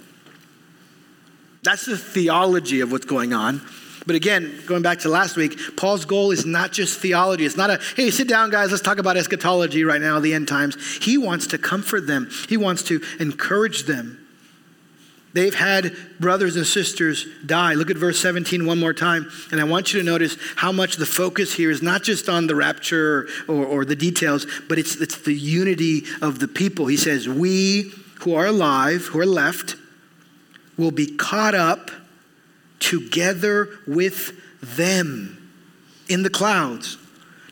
That's 1.62 1.84
the 1.84 1.98
theology 1.98 2.80
of 2.80 2.90
what's 2.90 3.04
going 3.04 3.34
on. 3.34 3.60
But 4.06 4.16
again, 4.16 4.62
going 4.66 4.82
back 4.82 5.00
to 5.00 5.10
last 5.10 5.36
week, 5.36 5.76
Paul's 5.76 6.06
goal 6.06 6.30
is 6.30 6.46
not 6.46 6.72
just 6.72 6.98
theology. 6.98 7.44
It's 7.44 7.58
not 7.58 7.68
a, 7.68 7.80
hey, 7.96 8.10
sit 8.10 8.28
down, 8.28 8.50
guys, 8.50 8.70
let's 8.70 8.82
talk 8.82 8.98
about 8.98 9.18
eschatology 9.18 9.84
right 9.84 10.00
now, 10.00 10.18
the 10.20 10.32
end 10.32 10.48
times. 10.48 10.76
He 11.02 11.18
wants 11.18 11.48
to 11.48 11.58
comfort 11.58 12.06
them, 12.06 12.30
he 12.48 12.56
wants 12.56 12.82
to 12.84 13.02
encourage 13.18 13.82
them. 13.82 14.19
They've 15.32 15.54
had 15.54 15.96
brothers 16.18 16.56
and 16.56 16.66
sisters 16.66 17.26
die. 17.46 17.74
Look 17.74 17.90
at 17.90 17.96
verse 17.96 18.18
17 18.18 18.66
one 18.66 18.80
more 18.80 18.92
time. 18.92 19.30
And 19.52 19.60
I 19.60 19.64
want 19.64 19.92
you 19.92 20.00
to 20.00 20.06
notice 20.06 20.36
how 20.56 20.72
much 20.72 20.96
the 20.96 21.06
focus 21.06 21.54
here 21.54 21.70
is 21.70 21.82
not 21.82 22.02
just 22.02 22.28
on 22.28 22.48
the 22.48 22.56
rapture 22.56 23.28
or, 23.46 23.64
or, 23.64 23.84
the 23.84 23.94
details, 23.94 24.46
but 24.68 24.78
it's, 24.78 24.96
it's 24.96 25.18
the 25.22 25.34
unity 25.34 26.02
of 26.20 26.40
the 26.40 26.48
people. 26.48 26.86
He 26.86 26.96
says, 26.96 27.28
We 27.28 27.92
who 28.22 28.34
are 28.34 28.46
alive, 28.46 29.06
who 29.06 29.20
are 29.20 29.26
left, 29.26 29.76
will 30.76 30.90
be 30.90 31.16
caught 31.16 31.54
up 31.54 31.90
together 32.80 33.68
with 33.86 34.32
them 34.60 35.52
in 36.08 36.22
the 36.22 36.30
clouds 36.30 36.98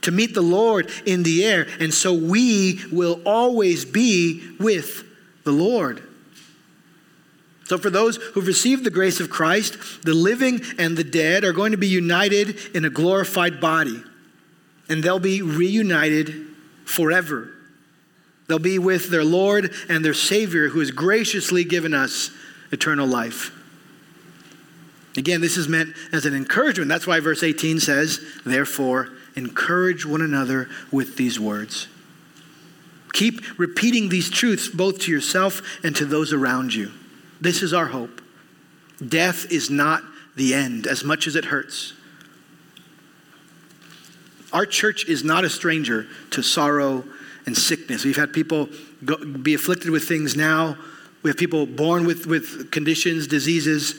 to 0.02 0.10
meet 0.10 0.34
the 0.34 0.42
Lord 0.42 0.90
in 1.06 1.22
the 1.22 1.44
air. 1.44 1.66
And 1.78 1.92
so 1.92 2.12
we 2.12 2.80
will 2.90 3.20
always 3.24 3.84
be 3.84 4.42
with 4.58 5.04
the 5.44 5.52
Lord. 5.52 6.02
So, 7.68 7.76
for 7.76 7.90
those 7.90 8.16
who've 8.16 8.46
received 8.46 8.84
the 8.84 8.90
grace 8.90 9.20
of 9.20 9.28
Christ, 9.28 9.76
the 10.02 10.14
living 10.14 10.62
and 10.78 10.96
the 10.96 11.04
dead 11.04 11.44
are 11.44 11.52
going 11.52 11.72
to 11.72 11.78
be 11.78 11.86
united 11.86 12.56
in 12.74 12.86
a 12.86 12.90
glorified 12.90 13.60
body, 13.60 14.02
and 14.88 15.04
they'll 15.04 15.18
be 15.18 15.42
reunited 15.42 16.46
forever. 16.86 17.50
They'll 18.46 18.58
be 18.58 18.78
with 18.78 19.10
their 19.10 19.22
Lord 19.22 19.74
and 19.90 20.02
their 20.02 20.14
Savior 20.14 20.68
who 20.68 20.80
has 20.80 20.90
graciously 20.90 21.62
given 21.62 21.92
us 21.92 22.30
eternal 22.72 23.06
life. 23.06 23.50
Again, 25.18 25.42
this 25.42 25.58
is 25.58 25.68
meant 25.68 25.94
as 26.10 26.24
an 26.24 26.34
encouragement. 26.34 26.88
That's 26.88 27.06
why 27.06 27.20
verse 27.20 27.42
18 27.42 27.80
says, 27.80 28.24
Therefore, 28.46 29.10
encourage 29.36 30.06
one 30.06 30.22
another 30.22 30.70
with 30.90 31.18
these 31.18 31.38
words. 31.38 31.86
Keep 33.12 33.58
repeating 33.58 34.08
these 34.08 34.30
truths 34.30 34.68
both 34.68 35.00
to 35.00 35.12
yourself 35.12 35.60
and 35.84 35.94
to 35.96 36.06
those 36.06 36.32
around 36.32 36.72
you. 36.72 36.92
This 37.40 37.62
is 37.62 37.72
our 37.72 37.86
hope. 37.86 38.20
Death 39.06 39.50
is 39.52 39.70
not 39.70 40.02
the 40.36 40.54
end, 40.54 40.86
as 40.86 41.04
much 41.04 41.26
as 41.26 41.36
it 41.36 41.46
hurts. 41.46 41.92
Our 44.52 44.66
church 44.66 45.06
is 45.08 45.24
not 45.24 45.44
a 45.44 45.50
stranger 45.50 46.06
to 46.30 46.42
sorrow 46.42 47.04
and 47.46 47.56
sickness. 47.56 48.04
We've 48.04 48.16
had 48.16 48.32
people 48.32 48.68
go, 49.04 49.16
be 49.16 49.54
afflicted 49.54 49.90
with 49.90 50.04
things 50.04 50.36
now. 50.36 50.76
We 51.22 51.30
have 51.30 51.36
people 51.36 51.66
born 51.66 52.06
with, 52.06 52.26
with 52.26 52.70
conditions, 52.70 53.26
diseases, 53.26 53.94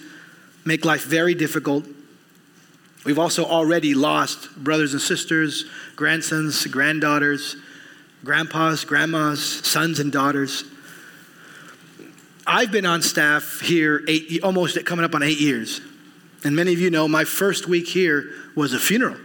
make 0.66 0.86
life 0.86 1.06
very 1.06 1.36
difficult. 1.36 1.86
We've 3.06 3.20
also 3.20 3.46
already 3.46 3.94
lost 3.94 4.56
brothers 4.56 4.94
and 4.94 5.02
sisters, 5.02 5.66
grandsons, 5.96 6.66
granddaughters, 6.68 7.56
grandpas, 8.24 8.84
grandmas, 8.84 9.42
sons, 9.66 10.00
and 10.00 10.12
daughters. 10.12 10.64
I've 12.50 12.72
been 12.72 12.88
on 12.88 13.04
staff 13.04 13.60
here 13.60 14.04
eight, 14.08 14.42
almost 14.42 14.84
coming 14.84 15.06
up 15.06 15.14
on 15.14 15.22
eight 15.22 15.40
years. 15.40 15.82
And 16.44 16.56
many 16.56 16.74
of 16.74 16.80
you 16.80 16.90
know 16.90 17.08
my 17.08 17.24
first 17.24 17.68
week 17.68 17.88
here 17.88 18.32
was 18.56 18.74
a 18.74 18.80
funeral. 18.80 19.18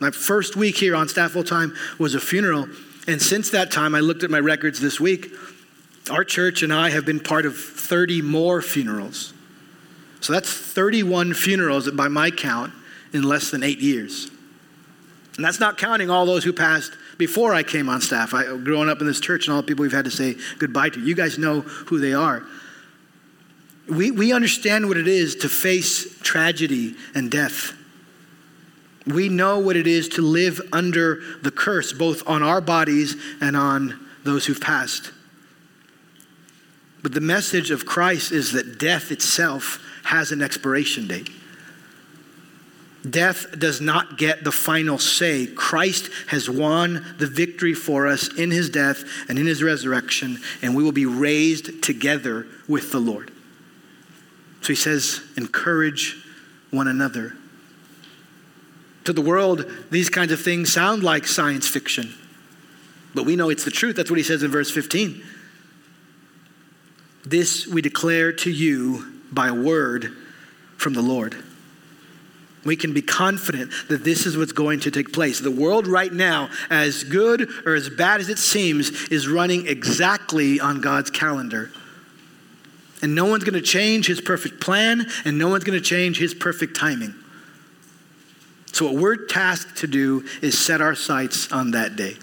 My 0.00 0.10
first 0.10 0.56
week 0.56 0.78
here 0.78 0.96
on 0.96 1.06
staff 1.08 1.32
full 1.32 1.44
time 1.44 1.74
was 1.98 2.14
a 2.14 2.20
funeral. 2.20 2.66
And 3.06 3.20
since 3.20 3.50
that 3.50 3.70
time, 3.70 3.94
I 3.94 4.00
looked 4.00 4.22
at 4.22 4.30
my 4.30 4.40
records 4.40 4.80
this 4.80 4.98
week. 4.98 5.28
Our 6.10 6.24
church 6.24 6.62
and 6.62 6.72
I 6.72 6.88
have 6.88 7.04
been 7.04 7.20
part 7.20 7.44
of 7.44 7.54
30 7.54 8.22
more 8.22 8.62
funerals. 8.62 9.34
So 10.20 10.32
that's 10.32 10.50
31 10.50 11.34
funerals 11.34 11.90
by 11.90 12.08
my 12.08 12.30
count 12.30 12.72
in 13.12 13.24
less 13.24 13.50
than 13.50 13.62
eight 13.62 13.80
years. 13.80 14.30
And 15.36 15.44
that's 15.44 15.60
not 15.60 15.76
counting 15.76 16.08
all 16.08 16.24
those 16.24 16.44
who 16.44 16.52
passed 16.54 16.92
before 17.18 17.54
I 17.54 17.62
came 17.62 17.88
on 17.88 18.00
staff. 18.00 18.34
I, 18.34 18.56
growing 18.56 18.88
up 18.88 19.00
in 19.00 19.06
this 19.06 19.20
church 19.20 19.46
and 19.46 19.54
all 19.54 19.62
the 19.62 19.66
people 19.66 19.82
we've 19.82 19.92
had 19.92 20.04
to 20.04 20.10
say 20.10 20.36
goodbye 20.58 20.90
to. 20.90 21.00
You 21.00 21.14
guys 21.14 21.38
know 21.38 21.60
who 21.60 21.98
they 21.98 22.14
are. 22.14 22.44
We, 23.88 24.10
we 24.10 24.32
understand 24.32 24.88
what 24.88 24.96
it 24.96 25.08
is 25.08 25.36
to 25.36 25.48
face 25.48 26.18
tragedy 26.20 26.94
and 27.14 27.30
death. 27.30 27.72
We 29.06 29.28
know 29.28 29.58
what 29.58 29.76
it 29.76 29.86
is 29.86 30.08
to 30.10 30.22
live 30.22 30.60
under 30.72 31.20
the 31.42 31.50
curse, 31.50 31.92
both 31.92 32.26
on 32.26 32.42
our 32.42 32.62
bodies 32.62 33.16
and 33.40 33.56
on 33.56 34.08
those 34.24 34.46
who've 34.46 34.60
passed. 34.60 35.12
But 37.02 37.12
the 37.12 37.20
message 37.20 37.70
of 37.70 37.84
Christ 37.84 38.32
is 38.32 38.52
that 38.52 38.78
death 38.78 39.12
itself 39.12 39.78
has 40.04 40.32
an 40.32 40.40
expiration 40.40 41.06
date. 41.06 41.28
Death 43.08 43.58
does 43.58 43.82
not 43.82 44.16
get 44.16 44.44
the 44.44 44.52
final 44.52 44.98
say. 44.98 45.46
Christ 45.46 46.08
has 46.28 46.48
won 46.48 47.14
the 47.18 47.26
victory 47.26 47.74
for 47.74 48.06
us 48.06 48.32
in 48.38 48.50
his 48.50 48.70
death 48.70 49.04
and 49.28 49.38
in 49.38 49.46
his 49.46 49.62
resurrection, 49.62 50.40
and 50.62 50.74
we 50.74 50.82
will 50.82 50.92
be 50.92 51.04
raised 51.04 51.82
together 51.82 52.46
with 52.66 52.92
the 52.92 53.00
Lord. 53.00 53.30
So 54.62 54.68
he 54.68 54.74
says, 54.74 55.20
encourage 55.36 56.16
one 56.70 56.88
another. 56.88 57.34
To 59.04 59.12
the 59.12 59.20
world, 59.20 59.70
these 59.90 60.08
kinds 60.08 60.32
of 60.32 60.40
things 60.40 60.72
sound 60.72 61.02
like 61.02 61.26
science 61.26 61.68
fiction, 61.68 62.14
but 63.14 63.26
we 63.26 63.36
know 63.36 63.50
it's 63.50 63.66
the 63.66 63.70
truth. 63.70 63.96
That's 63.96 64.10
what 64.10 64.16
he 64.16 64.22
says 64.22 64.42
in 64.42 64.50
verse 64.50 64.70
15. 64.70 65.22
This 67.26 67.66
we 67.66 67.82
declare 67.82 68.32
to 68.32 68.50
you 68.50 69.20
by 69.30 69.50
word 69.50 70.16
from 70.78 70.94
the 70.94 71.02
Lord. 71.02 71.36
We 72.64 72.76
can 72.76 72.94
be 72.94 73.02
confident 73.02 73.72
that 73.88 74.04
this 74.04 74.24
is 74.24 74.36
what's 74.36 74.52
going 74.52 74.80
to 74.80 74.90
take 74.90 75.12
place. 75.12 75.40
The 75.40 75.50
world 75.50 75.86
right 75.86 76.12
now, 76.12 76.48
as 76.70 77.04
good 77.04 77.48
or 77.66 77.74
as 77.74 77.90
bad 77.90 78.20
as 78.20 78.28
it 78.28 78.38
seems, 78.38 78.90
is 79.08 79.28
running 79.28 79.66
exactly 79.66 80.60
on 80.60 80.80
God's 80.80 81.10
calendar. 81.10 81.70
And 83.02 83.14
no 83.14 83.26
one's 83.26 83.44
going 83.44 83.54
to 83.54 83.60
change 83.60 84.06
his 84.06 84.20
perfect 84.20 84.60
plan, 84.62 85.06
and 85.26 85.38
no 85.38 85.48
one's 85.48 85.64
going 85.64 85.78
to 85.78 85.84
change 85.84 86.18
his 86.18 86.32
perfect 86.32 86.74
timing. 86.74 87.14
So, 88.72 88.86
what 88.86 88.94
we're 88.94 89.26
tasked 89.26 89.76
to 89.78 89.86
do 89.86 90.24
is 90.40 90.58
set 90.58 90.80
our 90.80 90.94
sights 90.94 91.52
on 91.52 91.72
that 91.72 91.96
day. 91.96 92.16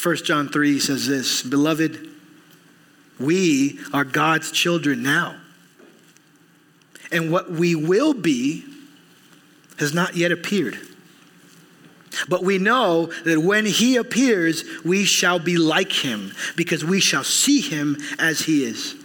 1 0.00 0.16
John 0.16 0.48
3 0.48 0.78
says 0.78 1.06
this 1.06 1.42
Beloved, 1.42 2.08
we 3.18 3.80
are 3.92 4.04
God's 4.04 4.52
children 4.52 5.02
now 5.02 5.40
and 7.10 7.32
what 7.32 7.50
we 7.50 7.74
will 7.74 8.14
be 8.14 8.64
has 9.78 9.94
not 9.94 10.16
yet 10.16 10.32
appeared. 10.32 10.78
But 12.28 12.42
we 12.42 12.58
know 12.58 13.06
that 13.24 13.40
when 13.40 13.64
he 13.64 13.96
appears, 13.96 14.64
we 14.84 15.04
shall 15.04 15.38
be 15.38 15.56
like 15.56 15.92
him, 15.92 16.32
because 16.56 16.84
we 16.84 17.00
shall 17.00 17.24
see 17.24 17.60
him 17.60 17.96
as 18.18 18.40
he 18.40 18.64
is. 18.64 18.96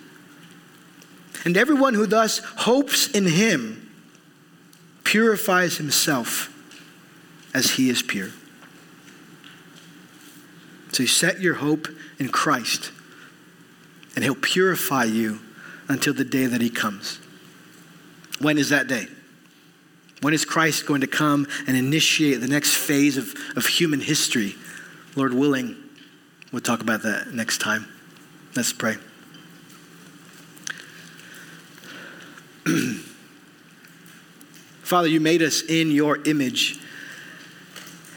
And 1.45 1.57
everyone 1.57 1.93
who 1.93 2.05
thus 2.05 2.39
hopes 2.39 3.07
in 3.09 3.25
him 3.25 3.91
purifies 5.03 5.77
himself 5.77 6.49
as 7.53 7.71
he 7.71 7.89
is 7.89 8.01
pure. 8.01 8.29
So 10.91 11.03
you 11.03 11.07
set 11.07 11.41
your 11.41 11.55
hope 11.55 11.87
in 12.19 12.29
Christ, 12.29 12.91
and 14.15 14.23
he'll 14.23 14.35
purify 14.35 15.03
you 15.03 15.39
until 15.89 16.13
the 16.13 16.23
day 16.23 16.45
that 16.45 16.61
he 16.61 16.69
comes. 16.69 17.19
When 18.39 18.57
is 18.57 18.69
that 18.69 18.87
day? 18.87 19.07
When 20.21 20.33
is 20.33 20.45
Christ 20.45 20.85
going 20.85 21.01
to 21.01 21.07
come 21.07 21.47
and 21.67 21.75
initiate 21.75 22.39
the 22.39 22.47
next 22.47 22.75
phase 22.75 23.17
of, 23.17 23.35
of 23.55 23.65
human 23.65 23.99
history? 23.99 24.55
Lord 25.15 25.33
willing, 25.33 25.75
we'll 26.51 26.61
talk 26.61 26.81
about 26.81 27.03
that 27.03 27.33
next 27.33 27.59
time. 27.59 27.87
Let's 28.55 28.71
pray. 28.71 28.95
Father, 34.83 35.07
you 35.07 35.19
made 35.19 35.41
us 35.41 35.61
in 35.61 35.91
your 35.91 36.25
image. 36.25 36.79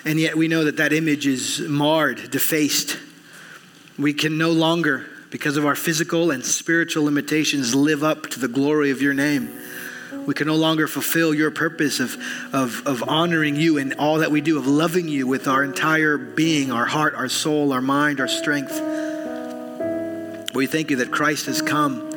And 0.04 0.20
yet 0.20 0.36
we 0.36 0.46
know 0.46 0.64
that 0.64 0.76
that 0.76 0.92
image 0.92 1.26
is 1.26 1.58
marred, 1.60 2.30
defaced. 2.30 2.98
We 3.98 4.12
can 4.12 4.38
no 4.38 4.52
longer, 4.52 5.06
because 5.30 5.56
of 5.56 5.66
our 5.66 5.74
physical 5.74 6.30
and 6.30 6.44
spiritual 6.44 7.04
limitations, 7.04 7.74
live 7.74 8.04
up 8.04 8.26
to 8.30 8.38
the 8.38 8.46
glory 8.46 8.92
of 8.92 9.02
your 9.02 9.14
name. 9.14 9.50
We 10.26 10.34
can 10.34 10.48
no 10.48 10.56
longer 10.56 10.88
fulfill 10.88 11.32
your 11.32 11.52
purpose 11.52 12.00
of, 12.00 12.16
of, 12.52 12.84
of 12.86 13.04
honoring 13.08 13.54
you 13.54 13.78
in 13.78 13.92
all 13.94 14.18
that 14.18 14.32
we 14.32 14.40
do, 14.40 14.58
of 14.58 14.66
loving 14.66 15.06
you 15.06 15.26
with 15.26 15.46
our 15.46 15.62
entire 15.62 16.18
being, 16.18 16.72
our 16.72 16.84
heart, 16.84 17.14
our 17.14 17.28
soul, 17.28 17.72
our 17.72 17.80
mind, 17.80 18.18
our 18.18 18.26
strength. 18.26 18.72
We 20.52 20.66
thank 20.66 20.90
you 20.90 20.96
that 20.96 21.12
Christ 21.12 21.46
has 21.46 21.62
come, 21.62 22.10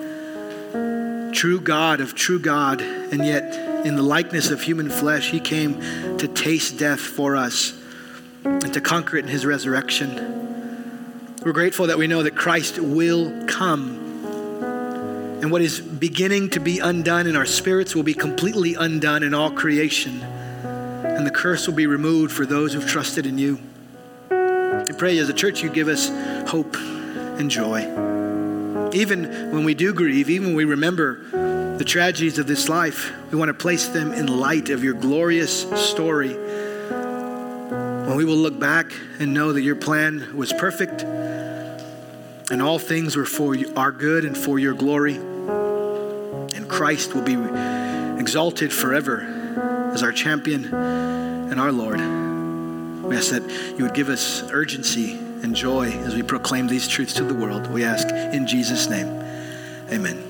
true 1.33 1.61
God 1.61 2.01
of 2.01 2.15
true 2.15 2.39
God, 2.39 2.81
and 2.81 3.23
yet 3.23 3.85
in 3.85 3.95
the 3.95 4.01
likeness 4.01 4.49
of 4.49 4.61
human 4.61 4.89
flesh, 4.89 5.29
he 5.29 5.39
came 5.39 5.79
to 6.17 6.27
taste 6.27 6.79
death 6.79 6.99
for 6.99 7.35
us 7.35 7.79
and 8.43 8.73
to 8.73 8.81
conquer 8.81 9.17
it 9.17 9.25
in 9.25 9.31
his 9.31 9.45
resurrection. 9.45 11.35
We're 11.45 11.53
grateful 11.53 11.87
that 11.87 11.97
we 11.97 12.07
know 12.07 12.23
that 12.23 12.35
Christ 12.35 12.79
will 12.79 13.45
come 13.45 14.08
and 15.41 15.51
what 15.51 15.61
is 15.61 15.79
beginning 15.79 16.49
to 16.49 16.59
be 16.59 16.79
undone 16.79 17.25
in 17.25 17.37
our 17.37 17.45
spirits 17.45 17.95
will 17.95 18.03
be 18.03 18.13
completely 18.13 18.75
undone 18.75 19.23
in 19.23 19.33
all 19.33 19.49
creation. 19.49 20.21
And 20.21 21.25
the 21.25 21.31
curse 21.31 21.65
will 21.65 21.75
be 21.75 21.87
removed 21.87 22.33
for 22.33 22.45
those 22.45 22.73
who've 22.73 22.85
trusted 22.85 23.25
in 23.25 23.37
you. 23.37 23.57
We 24.29 24.93
pray 24.97 25.17
as 25.17 25.29
a 25.29 25.33
church 25.33 25.63
you 25.63 25.69
give 25.69 25.87
us 25.87 26.09
hope 26.49 26.75
and 26.75 27.49
joy. 27.49 27.83
Even 28.91 29.51
when 29.53 29.63
we 29.63 29.73
do 29.75 29.93
grieve, 29.93 30.29
even 30.29 30.47
when 30.47 30.55
we 30.55 30.65
remember 30.65 31.77
the 31.77 31.85
tragedies 31.85 32.37
of 32.37 32.45
this 32.45 32.67
life, 32.67 33.13
we 33.31 33.37
want 33.37 33.47
to 33.47 33.53
place 33.53 33.87
them 33.87 34.11
in 34.11 34.27
light 34.27 34.69
of 34.69 34.83
your 34.83 34.93
glorious 34.93 35.61
story. 35.79 36.33
When 36.33 38.17
we 38.17 38.25
will 38.25 38.35
look 38.35 38.59
back 38.59 38.91
and 39.19 39.33
know 39.33 39.53
that 39.53 39.61
your 39.61 39.77
plan 39.77 40.35
was 40.35 40.51
perfect 40.51 41.03
and 42.51 42.61
all 42.61 42.79
things 42.79 43.15
were 43.15 43.25
for 43.25 43.55
our 43.77 43.91
good 43.91 44.25
and 44.25 44.37
for 44.37 44.59
your 44.59 44.73
glory. 44.73 45.19
Christ 46.79 47.13
will 47.13 47.23
be 47.23 47.33
exalted 48.21 48.71
forever 48.71 49.91
as 49.93 50.01
our 50.01 50.13
champion 50.13 50.73
and 50.73 51.59
our 51.59 51.73
Lord. 51.73 51.99
We 53.03 53.17
ask 53.17 53.31
that 53.31 53.43
you 53.77 53.83
would 53.83 53.93
give 53.93 54.07
us 54.07 54.49
urgency 54.49 55.17
and 55.43 55.53
joy 55.53 55.89
as 55.89 56.15
we 56.15 56.23
proclaim 56.23 56.67
these 56.67 56.87
truths 56.87 57.15
to 57.15 57.25
the 57.25 57.33
world. 57.33 57.69
We 57.69 57.83
ask 57.83 58.07
in 58.33 58.47
Jesus' 58.47 58.87
name. 58.87 59.07
Amen. 59.91 60.29